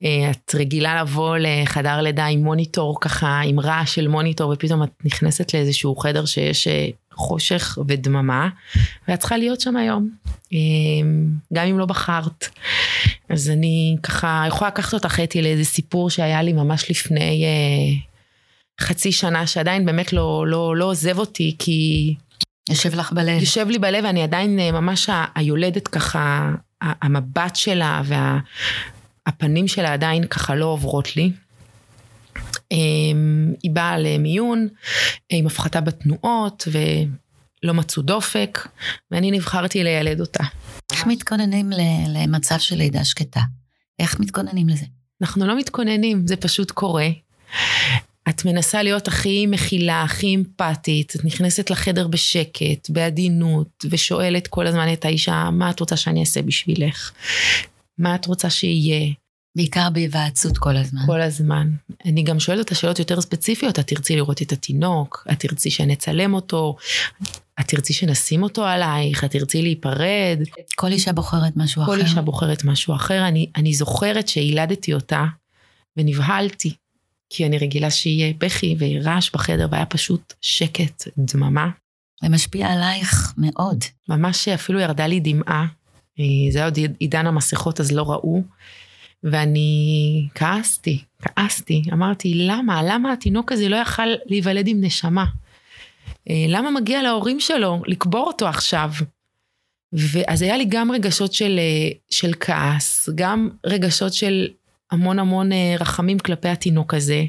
אה, 0.04 0.30
את 0.30 0.54
רגילה 0.54 1.02
לבוא 1.02 1.36
לחדר 1.40 2.00
לידה 2.00 2.26
עם 2.26 2.44
מוניטור 2.44 3.00
ככה, 3.00 3.40
עם 3.40 3.60
רעש 3.60 3.94
של 3.94 4.08
מוניטור, 4.08 4.52
ופתאום 4.52 4.82
את 4.82 4.90
נכנסת 5.04 5.54
לאיזשהו 5.54 5.96
חדר 5.96 6.24
שיש 6.24 6.68
אה, 6.68 6.88
חושך 7.14 7.78
ודממה, 7.88 8.48
ואת 9.08 9.18
צריכה 9.18 9.36
להיות 9.36 9.60
שם 9.60 9.76
היום, 9.76 10.08
גם 11.52 11.66
אם 11.66 11.78
לא 11.78 11.86
בחרת. 11.86 12.48
אז 13.28 13.50
אני 13.50 13.96
ככה 14.02 14.44
יכולה 14.48 14.68
לקחת 14.70 14.94
אותך 14.94 15.20
אתי 15.20 15.42
לאיזה 15.42 15.64
סיפור 15.64 16.10
שהיה 16.10 16.42
לי 16.42 16.52
ממש 16.52 16.90
לפני 16.90 17.44
חצי 18.80 19.12
שנה, 19.12 19.46
שעדיין 19.46 19.86
באמת 19.86 20.12
לא, 20.12 20.44
לא, 20.46 20.76
לא 20.76 20.84
עוזב 20.84 21.18
אותי, 21.18 21.56
כי... 21.58 22.14
יושב 22.70 22.94
לך 22.94 23.12
בלב. 23.12 23.40
יושב 23.40 23.68
לי 23.68 23.78
בלב, 23.78 24.04
ואני 24.04 24.22
עדיין 24.22 24.58
אה, 24.58 24.72
ממש 24.72 25.10
היולדת 25.34 25.88
ככה, 25.88 26.50
המבט 26.80 27.56
שלה 27.56 28.02
והפנים 29.26 29.68
שלה 29.68 29.92
עדיין 29.92 30.26
ככה 30.26 30.54
לא 30.54 30.64
עוברות 30.64 31.16
לי. 31.16 31.32
אמ, 32.72 33.54
היא 33.62 33.70
באה 33.70 33.98
למיון 33.98 34.68
עם 35.28 35.46
הפחתה 35.46 35.80
בתנועות 35.80 36.68
ולא 36.72 37.74
מצאו 37.74 38.02
דופק, 38.02 38.68
ואני 39.10 39.30
נבחרתי 39.30 39.84
לילד 39.84 40.20
אותה. 40.20 40.44
איך 40.92 41.06
מתכוננים 41.06 41.70
למצב 42.08 42.58
של 42.58 42.76
לידה 42.76 43.04
שקטה? 43.04 43.40
איך 43.98 44.20
מתכוננים 44.20 44.68
לזה? 44.68 44.86
אנחנו 45.22 45.46
לא 45.46 45.58
מתכוננים, 45.58 46.26
זה 46.26 46.36
פשוט 46.36 46.70
קורה. 46.70 47.08
את 48.28 48.44
מנסה 48.44 48.82
להיות 48.82 49.08
הכי 49.08 49.46
מכילה, 49.46 50.02
הכי 50.02 50.34
אמפתית, 50.34 51.16
את 51.16 51.24
נכנסת 51.24 51.70
לחדר 51.70 52.08
בשקט, 52.08 52.90
בעדינות, 52.90 53.84
ושואלת 53.90 54.46
כל 54.46 54.66
הזמן 54.66 54.92
את 54.92 55.04
האישה, 55.04 55.50
מה 55.52 55.70
את 55.70 55.80
רוצה 55.80 55.96
שאני 55.96 56.20
אעשה 56.20 56.42
בשבילך? 56.42 57.12
מה 57.98 58.14
את 58.14 58.26
רוצה 58.26 58.50
שיהיה? 58.50 59.12
בעיקר 59.56 59.90
בהיוועצות 59.92 60.58
כל 60.58 60.76
הזמן. 60.76 61.00
כל 61.06 61.20
הזמן. 61.20 61.70
אני 62.04 62.22
גם 62.22 62.40
שואלת 62.40 62.60
אותה 62.60 62.74
שאלות 62.74 62.98
יותר 62.98 63.20
ספציפיות, 63.20 63.78
את 63.78 63.86
תרצי 63.86 64.16
לראות 64.16 64.42
את 64.42 64.52
התינוק, 64.52 65.26
את 65.32 65.40
תרצי 65.40 65.70
שנצלם 65.70 66.34
אותו, 66.34 66.76
את 67.60 67.68
תרצי 67.68 67.92
שנשים 67.92 68.42
אותו 68.42 68.64
עלייך, 68.64 69.24
את 69.24 69.30
תרצי 69.30 69.62
להיפרד. 69.62 70.38
כל 70.74 70.92
אישה 70.92 71.12
בוחרת 71.12 71.56
משהו 71.56 71.84
כל 71.84 71.92
אחר. 71.92 72.00
כל 72.00 72.06
אישה 72.06 72.22
בוחרת 72.22 72.64
משהו 72.64 72.94
אחר. 72.94 73.28
אני, 73.28 73.46
אני 73.56 73.74
זוכרת 73.74 74.28
שהילדתי 74.28 74.94
אותה 74.94 75.24
ונבהלתי. 75.96 76.74
כי 77.34 77.46
אני 77.46 77.58
רגילה 77.58 77.90
שיהיה 77.90 78.32
בכי 78.38 78.76
ורעש 78.78 79.30
בחדר 79.34 79.66
והיה 79.70 79.86
פשוט 79.86 80.34
שקט, 80.40 81.08
דממה. 81.18 81.68
זה 82.22 82.28
משפיע 82.28 82.72
עלייך 82.72 83.32
מאוד. 83.38 83.84
ממש 84.08 84.48
אפילו 84.48 84.80
ירדה 84.80 85.06
לי 85.06 85.20
דמעה. 85.20 85.66
אה, 86.20 86.24
זה 86.52 86.58
היה 86.58 86.64
עוד 86.64 86.78
עידן 86.98 87.26
המסכות 87.26 87.80
אז 87.80 87.92
לא 87.92 88.10
ראו. 88.10 88.42
ואני 89.24 90.28
כעסתי, 90.34 91.04
כעסתי, 91.22 91.82
אמרתי 91.92 92.34
למה, 92.34 92.82
למה 92.82 93.12
התינוק 93.12 93.52
הזה 93.52 93.68
לא 93.68 93.76
יכל 93.76 94.06
להיוולד 94.26 94.68
עם 94.68 94.84
נשמה? 94.84 95.24
אה, 96.30 96.44
למה 96.48 96.70
מגיע 96.70 97.02
להורים 97.02 97.40
שלו 97.40 97.82
לקבור 97.86 98.26
אותו 98.26 98.48
עכשיו? 98.48 98.90
ואז 99.92 100.42
היה 100.42 100.56
לי 100.56 100.64
גם 100.68 100.92
רגשות 100.92 101.32
של, 101.32 101.58
אה, 101.58 101.90
של 102.10 102.32
כעס, 102.40 103.08
גם 103.14 103.48
רגשות 103.66 104.14
של 104.14 104.48
המון 104.90 105.18
המון 105.18 105.52
אה, 105.52 105.74
רחמים 105.80 106.18
כלפי 106.18 106.48
התינוק 106.48 106.94
הזה. 106.94 107.24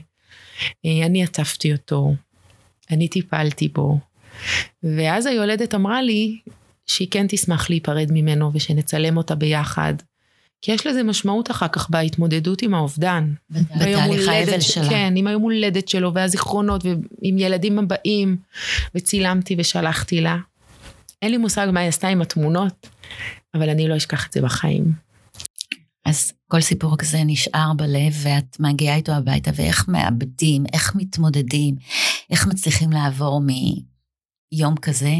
אני 0.85 1.23
עטפתי 1.23 1.71
אותו, 1.71 2.13
אני 2.91 3.07
טיפלתי 3.07 3.67
בו. 3.67 3.99
ואז 4.83 5.25
היולדת 5.25 5.75
אמרה 5.75 6.01
לי 6.01 6.39
שהיא 6.85 7.07
כן 7.11 7.25
תשמח 7.29 7.69
להיפרד 7.69 8.07
ממנו 8.11 8.51
ושנצלם 8.53 9.17
אותה 9.17 9.35
ביחד. 9.35 9.93
כי 10.63 10.71
יש 10.71 10.87
לזה 10.87 11.03
משמעות 11.03 11.51
אחר 11.51 11.67
כך 11.67 11.89
בהתמודדות 11.89 12.61
עם 12.61 12.73
האובדן. 12.73 13.33
בתהליך 13.49 14.27
האבל 14.27 14.59
שלה. 14.59 14.89
כן, 14.89 15.13
עם 15.15 15.27
היום 15.27 15.41
הולדת 15.41 15.87
שלו 15.87 16.13
והזיכרונות 16.13 16.83
ועם 16.85 17.37
ילדים 17.37 17.79
הבאים. 17.79 18.37
וצילמתי 18.95 19.55
ושלחתי 19.57 20.21
לה. 20.21 20.37
אין 21.21 21.31
לי 21.31 21.37
מושג 21.37 21.67
מה 21.73 21.79
היא 21.79 21.89
עשתה 21.89 22.07
עם 22.07 22.21
התמונות, 22.21 22.87
אבל 23.53 23.69
אני 23.69 23.87
לא 23.87 23.97
אשכח 23.97 24.27
את 24.27 24.33
זה 24.33 24.41
בחיים. 24.41 24.91
אז 26.05 26.33
כל 26.47 26.61
סיפור 26.61 26.97
כזה 26.97 27.23
נשאר 27.25 27.73
בלב 27.77 28.13
ואת 28.23 28.59
מגיעה 28.59 28.95
איתו 28.95 29.11
הביתה, 29.11 29.51
ואיך 29.55 29.87
מאבדים, 29.87 30.63
איך 30.73 30.95
מתמודדים, 30.95 31.75
איך 32.29 32.47
מצליחים 32.47 32.91
לעבור 32.91 33.41
מיום 33.41 34.75
כזה 34.81 35.13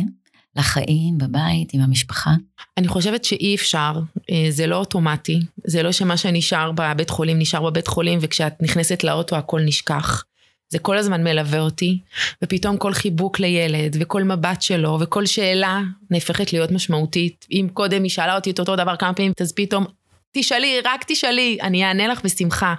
לחיים 0.55 1.17
בבית 1.17 1.73
עם 1.73 1.81
המשפחה? 1.81 2.31
אני 2.77 2.87
חושבת 2.87 3.23
שאי 3.23 3.55
אפשר, 3.55 3.93
אה, 4.31 4.45
זה 4.49 4.67
לא 4.67 4.75
אוטומטי, 4.75 5.39
זה 5.63 5.83
לא 5.83 5.91
שמה 5.91 6.17
שנשאר 6.17 6.71
בבית 6.71 7.09
חולים 7.09 7.39
נשאר 7.39 7.69
בבית 7.69 7.87
חולים 7.87 8.19
וכשאת 8.21 8.53
נכנסת 8.61 9.03
לאוטו 9.03 9.35
הכל 9.35 9.61
נשכח. 9.61 10.23
זה 10.69 10.79
כל 10.79 10.97
הזמן 10.97 11.23
מלווה 11.23 11.59
אותי, 11.59 11.99
ופתאום 12.43 12.77
כל 12.77 12.93
חיבוק 12.93 13.39
לילד, 13.39 13.97
וכל 13.99 14.23
מבט 14.23 14.61
שלו, 14.61 14.97
וכל 15.01 15.25
שאלה 15.25 15.81
נהפכת 16.11 16.53
להיות 16.53 16.71
משמעותית. 16.71 17.45
אם 17.51 17.67
קודם 17.73 18.03
היא 18.03 18.11
שאלה 18.11 18.35
אותי 18.35 18.51
את 18.51 18.59
אותו 18.59 18.75
דבר 18.75 18.95
כמה 18.95 19.13
פעמים, 19.13 19.31
אז 19.41 19.51
פתאום 19.51 19.85
תשאלי, 20.34 20.76
רק 20.86 21.04
תשאלי, 21.08 21.58
אני 21.62 21.86
אענה 21.86 22.08
לך 22.08 22.22
בשמחה. 22.24 22.74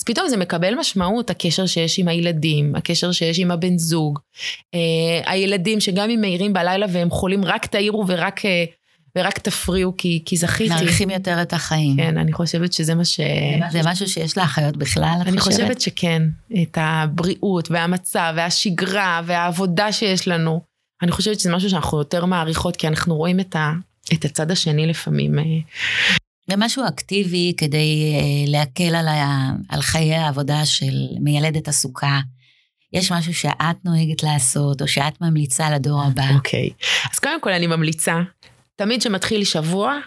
אז 0.00 0.04
פתאום 0.04 0.28
זה 0.28 0.36
מקבל 0.36 0.74
משמעות, 0.74 1.30
הקשר 1.30 1.66
שיש 1.66 1.98
עם 1.98 2.08
הילדים, 2.08 2.74
הקשר 2.74 3.12
שיש 3.12 3.38
עם 3.38 3.50
הבן 3.50 3.78
זוג. 3.78 4.18
אה, 4.74 5.32
הילדים 5.32 5.80
שגם 5.80 6.10
אם 6.10 6.20
מעירים 6.20 6.52
בלילה 6.52 6.86
והם 6.92 7.10
חולים, 7.10 7.44
רק 7.44 7.66
תעירו 7.66 8.04
ורק, 8.08 8.44
אה, 8.44 8.64
ורק 9.16 9.38
תפריעו, 9.38 9.94
כי, 9.98 10.22
כי 10.24 10.36
זכיתי. 10.36 10.68
מעריכים 10.70 11.10
יותר 11.10 11.42
את 11.42 11.52
החיים. 11.52 11.96
כן, 11.96 12.18
אני 12.18 12.32
חושבת 12.32 12.72
שזה 12.72 12.94
מה 12.94 13.04
ש... 13.04 13.20
זה 13.70 13.80
משהו 13.84 14.08
שיש 14.08 14.38
לאחיות 14.38 14.76
בכלל, 14.76 15.18
את 15.22 15.26
אני 15.26 15.38
חושבת? 15.38 15.54
חושבת 15.54 15.80
שכן, 15.80 16.22
את 16.62 16.78
הבריאות 16.80 17.70
והמצב 17.70 18.32
והשגרה 18.36 19.20
והעבודה 19.24 19.92
שיש 19.92 20.28
לנו. 20.28 20.60
אני 21.02 21.12
חושבת 21.12 21.40
שזה 21.40 21.52
משהו 21.52 21.70
שאנחנו 21.70 21.98
יותר 21.98 22.24
מעריכות, 22.24 22.76
כי 22.76 22.88
אנחנו 22.88 23.16
רואים 23.16 23.40
את, 23.40 23.56
ה, 23.56 23.72
את 24.12 24.24
הצד 24.24 24.50
השני 24.50 24.86
לפעמים. 24.86 25.38
אה, 26.50 26.54
ומשהו 26.54 26.84
אקטיבי 26.88 27.54
כדי 27.56 28.14
אה, 28.14 28.50
להקל 28.50 28.94
על, 28.94 29.08
ה, 29.08 29.50
על 29.68 29.80
חיי 29.80 30.14
העבודה 30.14 30.66
של 30.66 31.06
מיילדת 31.20 31.68
עסוקה. 31.68 32.20
יש 32.92 33.12
משהו 33.12 33.34
שאת 33.34 33.84
נוהגת 33.84 34.22
לעשות, 34.22 34.82
או 34.82 34.88
שאת 34.88 35.20
ממליצה 35.20 35.70
לדור 35.70 36.02
הבא? 36.02 36.30
אוקיי. 36.34 36.68
Okay. 36.68 37.08
אז 37.12 37.18
קודם 37.18 37.40
כל 37.40 37.52
אני 37.52 37.66
ממליצה, 37.66 38.14
תמיד 38.76 39.02
שמתחיל 39.02 39.44
שבוע, 39.44 39.98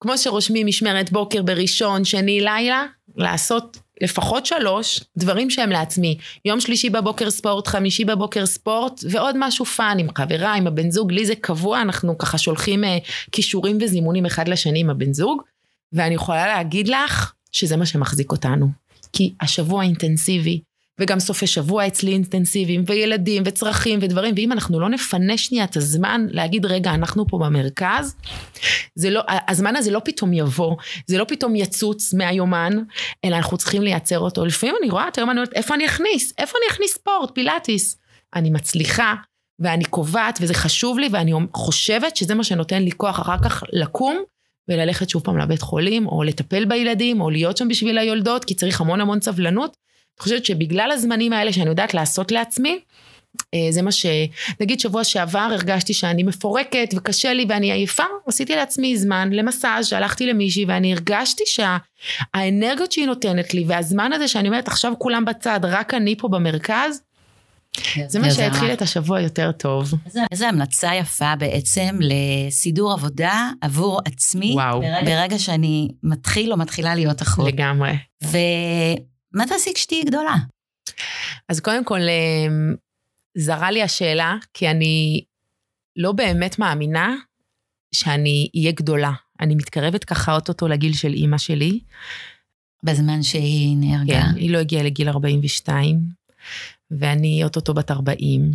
כמו 0.00 0.18
שרושמים 0.18 0.66
משמרת 0.66 1.12
בוקר 1.12 1.42
בראשון, 1.42 2.04
שני, 2.04 2.40
לילה, 2.40 2.86
לעשות 3.16 3.76
לפחות 4.00 4.46
שלוש 4.46 5.00
דברים 5.16 5.50
שהם 5.50 5.70
לעצמי. 5.70 6.18
יום 6.44 6.60
שלישי 6.60 6.90
בבוקר 6.90 7.30
ספורט, 7.30 7.66
חמישי 7.66 8.04
בבוקר 8.04 8.46
ספורט, 8.46 9.00
ועוד 9.10 9.36
משהו 9.38 9.64
fun 9.64 9.96
עם 9.98 10.08
חברה, 10.18 10.54
עם 10.54 10.66
הבן 10.66 10.90
זוג, 10.90 11.12
לי 11.12 11.26
זה 11.26 11.34
קבוע, 11.34 11.80
אנחנו 11.82 12.18
ככה 12.18 12.38
שולחים 12.38 12.84
כישורים 13.32 13.78
וזימונים 13.80 14.26
אחד 14.26 14.48
לשני 14.48 14.80
עם 14.80 14.90
הבן 14.90 15.12
זוג. 15.12 15.42
ואני 15.92 16.14
יכולה 16.14 16.46
להגיד 16.46 16.88
לך 16.88 17.32
שזה 17.52 17.76
מה 17.76 17.86
שמחזיק 17.86 18.32
אותנו. 18.32 18.68
כי 19.12 19.34
השבוע 19.40 19.82
אינטנסיבי, 19.82 20.60
וגם 21.00 21.20
סופי 21.20 21.46
שבוע 21.46 21.86
אצלי 21.86 22.12
אינטנסיביים, 22.12 22.84
וילדים, 22.86 23.42
וצרכים, 23.46 23.98
ודברים, 24.02 24.34
ואם 24.36 24.52
אנחנו 24.52 24.80
לא 24.80 24.88
נפנה 24.88 25.38
שנייה 25.38 25.64
את 25.64 25.76
הזמן 25.76 26.26
להגיד, 26.30 26.66
רגע, 26.66 26.94
אנחנו 26.94 27.26
פה 27.26 27.38
במרכז, 27.38 28.16
זה 28.94 29.10
לא, 29.10 29.22
הזמן 29.48 29.76
הזה 29.76 29.90
לא 29.90 30.00
פתאום 30.04 30.32
יבוא, 30.32 30.76
זה 31.06 31.18
לא 31.18 31.24
פתאום 31.24 31.56
יצוץ 31.56 32.14
מהיומן, 32.14 32.72
אלא 33.24 33.36
אנחנו 33.36 33.56
צריכים 33.56 33.82
לייצר 33.82 34.18
אותו. 34.18 34.44
לפעמים 34.44 34.74
אני 34.82 34.90
רואה 34.90 35.08
את 35.08 35.18
היום, 35.18 35.30
אני 35.30 35.38
אומרת, 35.38 35.52
איפה 35.52 35.74
אני 35.74 35.86
אכניס? 35.86 36.32
איפה 36.38 36.58
אני 36.58 36.74
אכניס 36.74 36.94
ספורט, 36.94 37.30
פילאטיס? 37.34 37.98
אני 38.34 38.50
מצליחה, 38.50 39.14
ואני 39.58 39.84
קובעת, 39.84 40.38
וזה 40.42 40.54
חשוב 40.54 40.98
לי, 40.98 41.08
ואני 41.12 41.32
חושבת 41.54 42.16
שזה 42.16 42.34
מה 42.34 42.44
שנותן 42.44 42.82
לי 42.82 42.92
כוח 42.92 43.20
אחר 43.20 43.38
כך 43.44 43.62
לקום 43.72 44.22
וללכת 44.68 45.08
שוב 45.08 45.22
פעם 45.22 45.38
לבית 45.38 45.62
חולים, 45.62 46.06
או 46.06 46.22
לטפל 46.22 46.64
בילדים, 46.64 47.20
או 47.20 47.30
להיות 47.30 47.56
שם 47.56 47.68
בשביל 47.68 47.98
היולדות, 47.98 48.44
כי 48.44 48.54
צריך 48.54 48.80
המון 48.80 49.00
המון 49.00 49.20
סבלנות. 49.20 49.76
אני 50.18 50.22
חושבת 50.22 50.44
שבגלל 50.44 50.90
הזמנים 50.92 51.32
האלה 51.32 51.52
שאני 51.52 51.68
יודעת 51.68 51.94
לעשות 51.94 52.32
לעצמי, 52.32 52.78
אה, 53.54 53.66
זה 53.70 53.82
מה 53.82 53.92
ש... 53.92 54.06
נגיד 54.60 54.80
שבוע 54.80 55.04
שעבר 55.04 55.38
הרגשתי 55.38 55.94
שאני 55.94 56.22
מפורקת 56.22 56.94
וקשה 56.96 57.32
לי 57.32 57.46
ואני 57.48 57.72
עייפה, 57.72 58.04
עשיתי 58.26 58.56
לעצמי 58.56 58.96
זמן 58.96 59.28
למסאז', 59.32 59.92
הלכתי 59.92 60.26
למישהי 60.26 60.64
ואני 60.64 60.92
הרגשתי 60.92 61.42
שהאנרגיות 61.46 62.92
שה... 62.92 62.94
שהיא 62.94 63.06
נותנת 63.06 63.54
לי 63.54 63.64
והזמן 63.66 64.12
הזה 64.12 64.28
שאני 64.28 64.48
אומרת 64.48 64.68
עכשיו 64.68 64.92
כולם 64.98 65.24
בצד, 65.24 65.60
רק 65.62 65.94
אני 65.94 66.16
פה 66.18 66.28
במרכז, 66.28 67.02
זה 68.08 68.18
מה 68.18 68.30
שהתחיל 68.30 68.72
את 68.72 68.82
השבוע 68.82 69.20
יותר 69.20 69.52
טוב. 69.52 69.94
איזו 70.30 70.46
המלצה 70.46 70.94
יפה 70.94 71.36
בעצם 71.36 71.98
לסידור 72.00 72.92
עבודה 72.92 73.50
עבור 73.60 74.00
עצמי. 74.04 74.52
וואו. 74.54 74.80
ברגע, 74.80 75.04
ברגע 75.04 75.38
שאני 75.38 75.88
מתחיל 76.02 76.52
או 76.52 76.56
מתחילה 76.56 76.94
להיות 76.94 77.22
אחות. 77.22 77.46
לגמרי. 77.52 77.92
ומה 78.24 79.46
תעשי 79.48 79.74
כשתהיי 79.74 80.04
גדולה? 80.04 80.34
אז 81.48 81.60
קודם 81.60 81.84
כל, 81.84 82.00
אמ, 82.00 82.74
זרה 83.38 83.70
לי 83.70 83.82
השאלה, 83.82 84.36
כי 84.54 84.70
אני 84.70 85.24
לא 85.96 86.12
באמת 86.12 86.58
מאמינה 86.58 87.14
שאני 87.94 88.48
אהיה 88.56 88.72
גדולה. 88.72 89.12
אני 89.40 89.54
מתקרבת 89.54 90.04
ככה 90.04 90.34
אוטוטו 90.34 90.68
לגיל 90.68 90.92
של 90.92 91.12
אימא 91.12 91.38
שלי. 91.38 91.80
בזמן 92.82 93.22
שהיא 93.22 93.76
נהרגה. 93.76 94.22
כן, 94.22 94.36
היא 94.36 94.50
לא 94.50 94.58
הגיעה 94.58 94.82
לגיל 94.82 95.08
42, 95.08 96.00
ואני 96.90 97.44
אוטוטו 97.44 97.74
בת 97.74 97.90
40. 97.90 98.50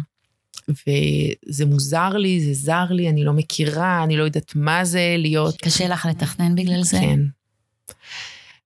וזה 0.69 1.65
מוזר 1.65 2.09
לי, 2.09 2.41
זה 2.41 2.53
זר 2.53 2.85
לי, 2.89 3.09
אני 3.09 3.23
לא 3.23 3.33
מכירה, 3.33 4.03
אני 4.03 4.17
לא 4.17 4.23
יודעת 4.23 4.55
מה 4.55 4.85
זה 4.85 5.15
להיות... 5.17 5.61
קשה 5.61 5.87
לך 5.87 6.05
לתכנן 6.05 6.55
בגלל 6.55 6.83
זה? 6.83 6.97
כן. 6.97 7.19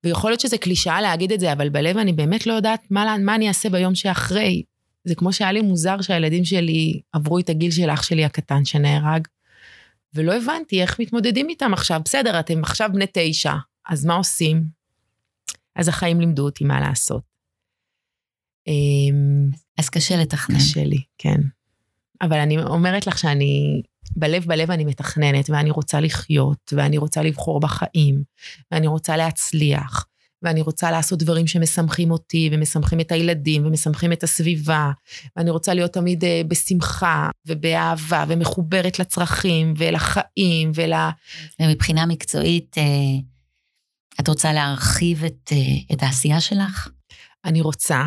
ויכול 0.04 0.32
להיות 0.32 0.40
שזה 0.40 0.58
קלישאה 0.58 1.02
להגיד 1.02 1.32
את 1.32 1.40
זה, 1.40 1.54
אבל 1.54 1.70
בלב 1.70 1.98
אני 1.98 2.14
באמת 2.14 2.48
לא 2.48 2.54
יודעת 2.54 2.92
מה, 2.92 3.16
מה 3.20 3.36
אני 3.36 3.48
אעשה 3.48 3.70
ביום 3.70 3.96
שאחרי. 3.96 4.64
זה 5.04 5.16
כמו 5.16 5.34
שהיה 5.34 5.52
לי 5.52 5.62
מוזר 5.62 6.02
שהילדים 6.02 6.46
שלי 6.46 7.00
עברו 7.14 7.40
את 7.40 7.50
הגיל 7.50 7.72
של 7.72 7.90
אח 7.90 8.04
שלי 8.04 8.26
הקטן 8.26 8.66
שנהרג, 8.66 9.28
ולא 10.14 10.34
הבנתי 10.36 10.82
איך 10.82 11.00
מתמודדים 11.00 11.50
איתם 11.50 11.74
עכשיו. 11.74 12.02
בסדר, 12.06 12.40
אתם 12.40 12.64
עכשיו 12.64 12.90
בני 12.94 13.06
תשע, 13.14 13.54
אז 13.90 14.06
מה 14.06 14.14
עושים? 14.14 14.64
אז 15.76 15.88
החיים 15.88 16.20
לימדו 16.20 16.46
אותי 16.46 16.64
מה 16.64 16.80
לעשות. 16.80 17.37
אמ, 18.68 19.50
אז 19.78 19.90
קשה 19.90 20.18
לתכנן. 20.18 20.58
קשה 20.58 20.84
לי, 20.84 21.02
כן. 21.18 21.42
אבל 22.22 22.38
אני 22.38 22.58
אומרת 22.58 23.08
לך 23.08 23.18
שאני, 23.18 23.82
בלב 24.16 24.46
בלב 24.46 24.72
אני 24.72 24.86
מתכננת, 24.86 25.50
ואני 25.50 25.72
רוצה 25.72 26.00
לחיות, 26.00 26.74
ואני 26.76 26.98
רוצה 26.98 27.22
לבחור 27.24 27.60
בחיים, 27.60 28.24
ואני 28.72 28.88
רוצה 28.88 29.18
להצליח, 29.18 30.06
ואני 30.42 30.62
רוצה 30.62 30.92
לעשות 30.92 31.20
דברים 31.20 31.48
שמשמחים 31.48 32.12
אותי, 32.12 32.50
ומשמחים 32.52 33.00
את 33.00 33.12
הילדים, 33.12 33.66
ומשמחים 33.66 34.12
את 34.12 34.24
הסביבה, 34.24 34.92
ואני 35.36 35.50
רוצה 35.50 35.74
להיות 35.74 35.94
תמיד 35.94 36.24
אה, 36.24 36.42
בשמחה, 36.48 37.30
ובאהבה, 37.46 38.26
ומחוברת 38.28 39.00
לצרכים, 39.00 39.74
ולחיים, 39.78 40.72
ול... 40.76 40.94
ומבחינה 41.62 42.06
מקצועית, 42.06 42.78
אה, 42.78 42.84
את 44.20 44.28
רוצה 44.28 44.54
להרחיב 44.54 45.24
את, 45.24 45.52
אה, 45.52 45.96
את 45.96 46.04
העשייה 46.04 46.42
שלך? 46.42 46.90
אני 47.46 47.62
רוצה. 47.62 48.06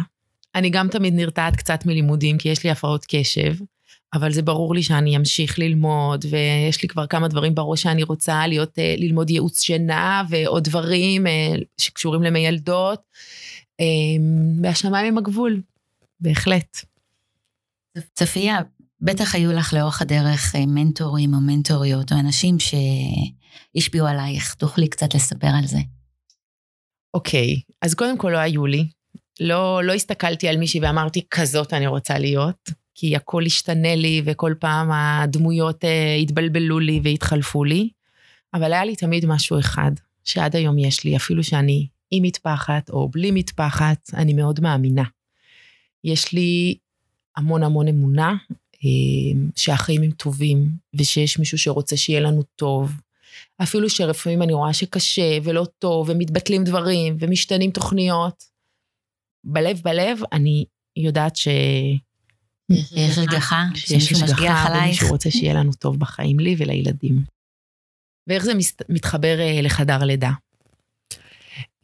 אני 0.54 0.70
גם 0.70 0.88
תמיד 0.88 1.14
נרתעת 1.14 1.56
קצת 1.56 1.86
מלימודים, 1.86 2.38
כי 2.38 2.48
יש 2.48 2.64
לי 2.64 2.70
הפרעות 2.70 3.06
קשב. 3.08 3.54
אבל 4.14 4.32
זה 4.32 4.42
ברור 4.42 4.74
לי 4.74 4.82
שאני 4.82 5.16
אמשיך 5.16 5.58
ללמוד, 5.58 6.24
ויש 6.30 6.82
לי 6.82 6.88
כבר 6.88 7.06
כמה 7.06 7.28
דברים 7.28 7.54
בראש 7.54 7.82
שאני 7.82 8.02
רוצה 8.02 8.46
להיות, 8.46 8.78
אה, 8.78 8.94
ללמוד 8.98 9.30
ייעוץ 9.30 9.62
שינה 9.62 10.22
ועוד 10.28 10.64
דברים 10.64 11.26
אה, 11.26 11.52
שקשורים 11.80 12.22
למיילדות, 12.22 13.02
אמ, 13.80 14.62
והשמיים 14.62 15.06
הם 15.06 15.18
הגבול, 15.18 15.60
בהחלט. 16.20 16.84
צופיה, 18.14 18.58
בטח 19.00 19.34
היו 19.34 19.52
לך 19.52 19.72
לאורך 19.72 20.02
הדרך 20.02 20.54
אה, 20.56 20.66
מנטורים 20.66 21.34
או 21.34 21.40
מנטוריות, 21.40 22.12
או 22.12 22.18
אנשים 22.18 22.56
שהשפיעו 22.58 24.06
עלייך. 24.06 24.54
תוכלי 24.54 24.88
קצת 24.88 25.14
לספר 25.14 25.50
על 25.58 25.66
זה. 25.66 25.78
אוקיי, 27.14 27.54
okay, 27.54 27.72
אז 27.82 27.94
קודם 27.94 28.18
כל 28.18 28.30
לא 28.30 28.38
היו 28.38 28.66
לי. 28.66 28.88
לא, 29.40 29.84
לא 29.84 29.92
הסתכלתי 29.92 30.48
על 30.48 30.56
מישהי 30.56 30.80
ואמרתי, 30.80 31.20
כזאת 31.30 31.72
אני 31.72 31.86
רוצה 31.86 32.18
להיות. 32.18 32.70
כי 33.00 33.16
הכל 33.16 33.42
השתנה 33.46 33.94
לי 33.94 34.22
וכל 34.24 34.54
פעם 34.58 34.90
הדמויות 34.92 35.84
uh, 35.84 36.22
התבלבלו 36.22 36.78
לי 36.78 37.00
והתחלפו 37.04 37.64
לי, 37.64 37.88
אבל 38.54 38.72
היה 38.72 38.84
לי 38.84 38.96
תמיד 38.96 39.26
משהו 39.26 39.58
אחד, 39.58 39.90
שעד 40.24 40.56
היום 40.56 40.78
יש 40.78 41.04
לי, 41.04 41.16
אפילו 41.16 41.44
שאני 41.44 41.86
עם 42.10 42.22
מטפחת 42.22 42.90
או 42.90 43.08
בלי 43.08 43.30
מטפחת, 43.30 44.10
אני 44.14 44.32
מאוד 44.32 44.60
מאמינה. 44.60 45.02
יש 46.04 46.32
לי 46.32 46.74
המון 47.36 47.62
המון 47.62 47.88
אמונה 47.88 48.34
uh, 48.74 48.78
שהחיים 49.56 50.02
הם 50.02 50.10
טובים, 50.10 50.68
ושיש 50.94 51.38
מישהו 51.38 51.58
שרוצה 51.58 51.96
שיהיה 51.96 52.20
לנו 52.20 52.42
טוב. 52.56 52.92
אפילו 53.62 53.90
שלפעמים 53.90 54.42
אני 54.42 54.52
רואה 54.52 54.72
שקשה 54.72 55.38
ולא 55.42 55.66
טוב, 55.78 56.08
ומתבטלים 56.08 56.64
דברים, 56.64 57.16
ומשתנים 57.20 57.70
תוכניות. 57.70 58.49
בלב 59.44 59.80
בלב, 59.84 60.20
אני 60.32 60.64
יודעת 60.96 61.36
ש... 61.36 61.48
יש 62.70 63.18
השגחה, 63.18 63.64
שיש 63.74 64.12
משגיח 64.12 64.66
עלייך. 64.66 64.84
ומישהו 64.84 65.08
רוצה 65.08 65.30
שיהיה 65.30 65.54
לנו 65.54 65.72
טוב 65.72 65.98
בחיים 65.98 66.40
לי 66.40 66.54
ולילדים. 66.58 67.24
ואיך 68.26 68.44
זה 68.44 68.52
מתחבר 68.88 69.40
אה, 69.40 69.60
לחדר 69.62 70.04
לידה? 70.04 70.30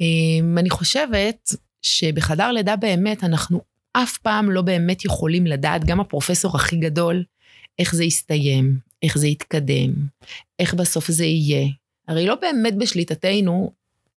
אמ, 0.01 0.59
אני 0.59 0.71
חושבת 0.71 1.51
שבחדר 1.83 2.53
לידה 2.53 2.77
באמת 2.77 3.25
אנחנו 3.25 3.61
אף 3.93 4.19
פעם 4.19 4.51
לא 4.51 4.63
באמת 4.63 5.05
יכולים 5.05 5.47
לדעת, 5.47 5.85
גם 5.85 6.01
הפרופסור 6.01 6.57
הכי 6.57 6.77
גדול, 6.77 7.25
איך 7.79 7.95
זה 7.95 8.05
יסתיים, 8.05 8.79
איך 9.03 9.19
זה 9.19 9.29
יתקדם, 9.29 9.93
איך 10.59 10.75
בסוף 10.75 11.11
זה 11.11 11.25
יהיה. 11.25 11.69
הרי 12.09 12.27
לא 12.27 12.35
באמת 12.35 12.77
בשליטתנו 12.79 13.73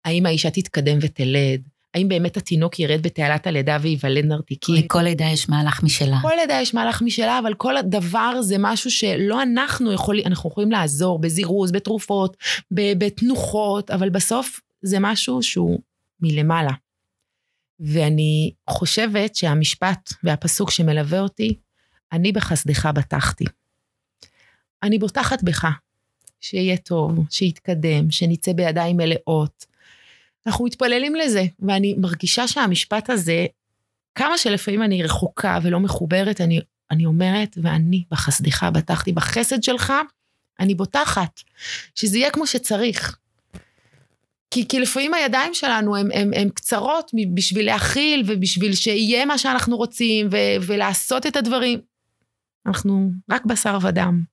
האם 0.06 0.26
האישה 0.26 0.50
תתקדם 0.50 0.98
ותלד, 1.02 1.62
האם 1.94 2.10
באמת 2.10 2.38
התינוק 2.38 2.80
ירד 2.80 3.02
בתעלת 3.02 3.48
הלידה 3.48 3.78
וייוולד 3.82 4.26
נרתיקי? 4.26 4.72
לכל 4.72 5.02
לידה 5.02 5.26
יש 5.26 5.50
מהלך 5.50 5.84
משלה. 5.84 6.18
כל 6.22 6.34
לידה 6.40 6.62
יש 6.62 6.74
מהלך 6.74 7.02
משלה, 7.02 7.40
אבל 7.40 7.54
כל 7.54 7.78
הדבר 7.78 8.42
זה 8.42 8.56
משהו 8.60 8.92
שלא 8.92 9.42
אנחנו 9.42 9.94
יכולים, 9.94 10.26
אנחנו 10.26 10.50
יכולים 10.50 10.72
לעזור 10.72 11.20
בזירוז, 11.20 11.72
בתרופות, 11.72 12.38
בתנוחות, 12.72 13.92
אבל 13.92 14.10
בסוף 14.10 14.62
זה 14.82 14.98
משהו 15.00 15.44
שהוא 15.44 15.80
מלמעלה. 16.22 16.72
ואני 17.80 18.52
חושבת 18.70 19.36
שהמשפט 19.36 20.14
והפסוק 20.24 20.72
שמלווה 20.72 21.20
אותי, 21.20 21.54
אני 22.12 22.32
בחסדך 22.32 22.86
בטחתי. 22.86 23.46
אני 24.84 25.00
בוטחת 25.00 25.44
בך, 25.44 25.68
שיהיה 26.42 26.78
טוב, 26.78 27.26
שיתקדם, 27.30 28.12
שנצא 28.12 28.54
בידיים 28.54 28.98
מלאות, 28.98 29.66
אנחנו 30.48 30.66
מתפללים 30.66 31.16
לזה, 31.16 31.46
ואני 31.60 31.96
מרגישה 31.98 32.48
שהמשפט 32.48 33.10
הזה, 33.10 33.46
כמה 34.16 34.38
שלפעמים 34.38 34.84
אני 34.84 35.04
רחוקה 35.04 35.60
ולא 35.64 35.80
מחוברת, 35.80 36.42
אני, 36.42 36.60
אני 36.92 37.06
אומרת, 37.06 37.58
ואני 37.62 38.04
בחסדך 38.12 38.64
בטחתי, 38.64 39.12
בחסד 39.12 39.64
שלך, 39.64 39.94
אני 40.60 40.76
בוטחת, 40.76 41.42
שזה 41.96 42.18
יהיה 42.18 42.32
כמו 42.32 42.48
שצריך. 42.48 43.18
כי, 44.52 44.68
כי 44.68 44.80
לפעמים 44.80 45.14
הידיים 45.14 45.54
שלנו 45.54 45.96
הן 46.36 46.50
קצרות 46.50 47.12
בשביל 47.34 47.66
להכיל 47.66 48.24
ובשביל 48.28 48.76
שיהיה 48.76 49.26
מה 49.26 49.38
שאנחנו 49.38 49.78
רוצים 49.78 50.28
ו, 50.32 50.38
ולעשות 50.62 51.26
את 51.26 51.36
הדברים. 51.36 51.80
אנחנו 52.66 53.12
רק 53.32 53.46
בשר 53.46 53.78
ודם. 53.82 54.24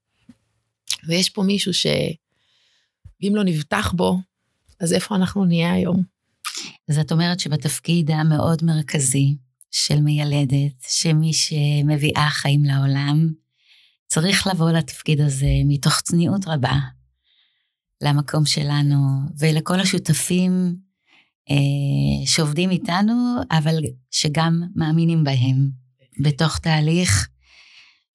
ויש 1.07 1.29
פה 1.29 1.43
מישהו 1.43 1.73
שאם 1.73 3.31
לא 3.35 3.43
נבטח 3.43 3.91
בו, 3.91 4.17
אז 4.79 4.93
איפה 4.93 5.15
אנחנו 5.15 5.45
נהיה 5.45 5.73
היום? 5.73 6.03
אז 6.89 6.99
את 6.99 7.11
אומרת 7.11 7.39
שבתפקיד 7.39 8.11
המאוד 8.11 8.63
מרכזי 8.63 9.37
של 9.71 10.01
מיילדת, 10.01 10.81
שמי 10.87 11.33
שמביאה 11.33 12.29
חיים 12.29 12.63
לעולם, 12.63 13.33
צריך 14.07 14.47
לבוא 14.47 14.71
לתפקיד 14.71 15.21
הזה 15.21 15.51
מתוך 15.67 16.01
צניעות 16.01 16.47
רבה 16.47 16.77
למקום 18.03 18.45
שלנו 18.45 18.97
ולכל 19.39 19.79
השותפים 19.79 20.75
אה, 21.49 22.25
שעובדים 22.27 22.69
איתנו, 22.69 23.35
אבל 23.51 23.83
שגם 24.11 24.61
מאמינים 24.75 25.23
בהם, 25.23 25.69
בתוך 26.19 26.57
תהליך 26.57 27.29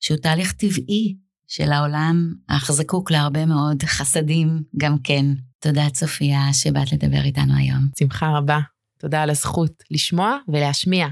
שהוא 0.00 0.18
תהליך 0.18 0.52
טבעי 0.52 1.16
של 1.50 1.72
העולם, 1.72 2.34
אך 2.46 2.72
זקוק 2.72 3.10
להרבה 3.10 3.46
מאוד 3.46 3.82
חסדים 3.82 4.62
גם 4.76 4.96
כן. 5.04 5.26
תודה, 5.60 5.90
צופיה, 5.90 6.52
שבאת 6.52 6.92
לדבר 6.92 7.22
איתנו 7.24 7.56
היום. 7.56 7.88
שמחה 7.98 8.30
רבה. 8.38 8.58
תודה 8.98 9.22
על 9.22 9.30
הזכות 9.30 9.82
לשמוע 9.90 10.36
ולהשמיע. 10.48 11.06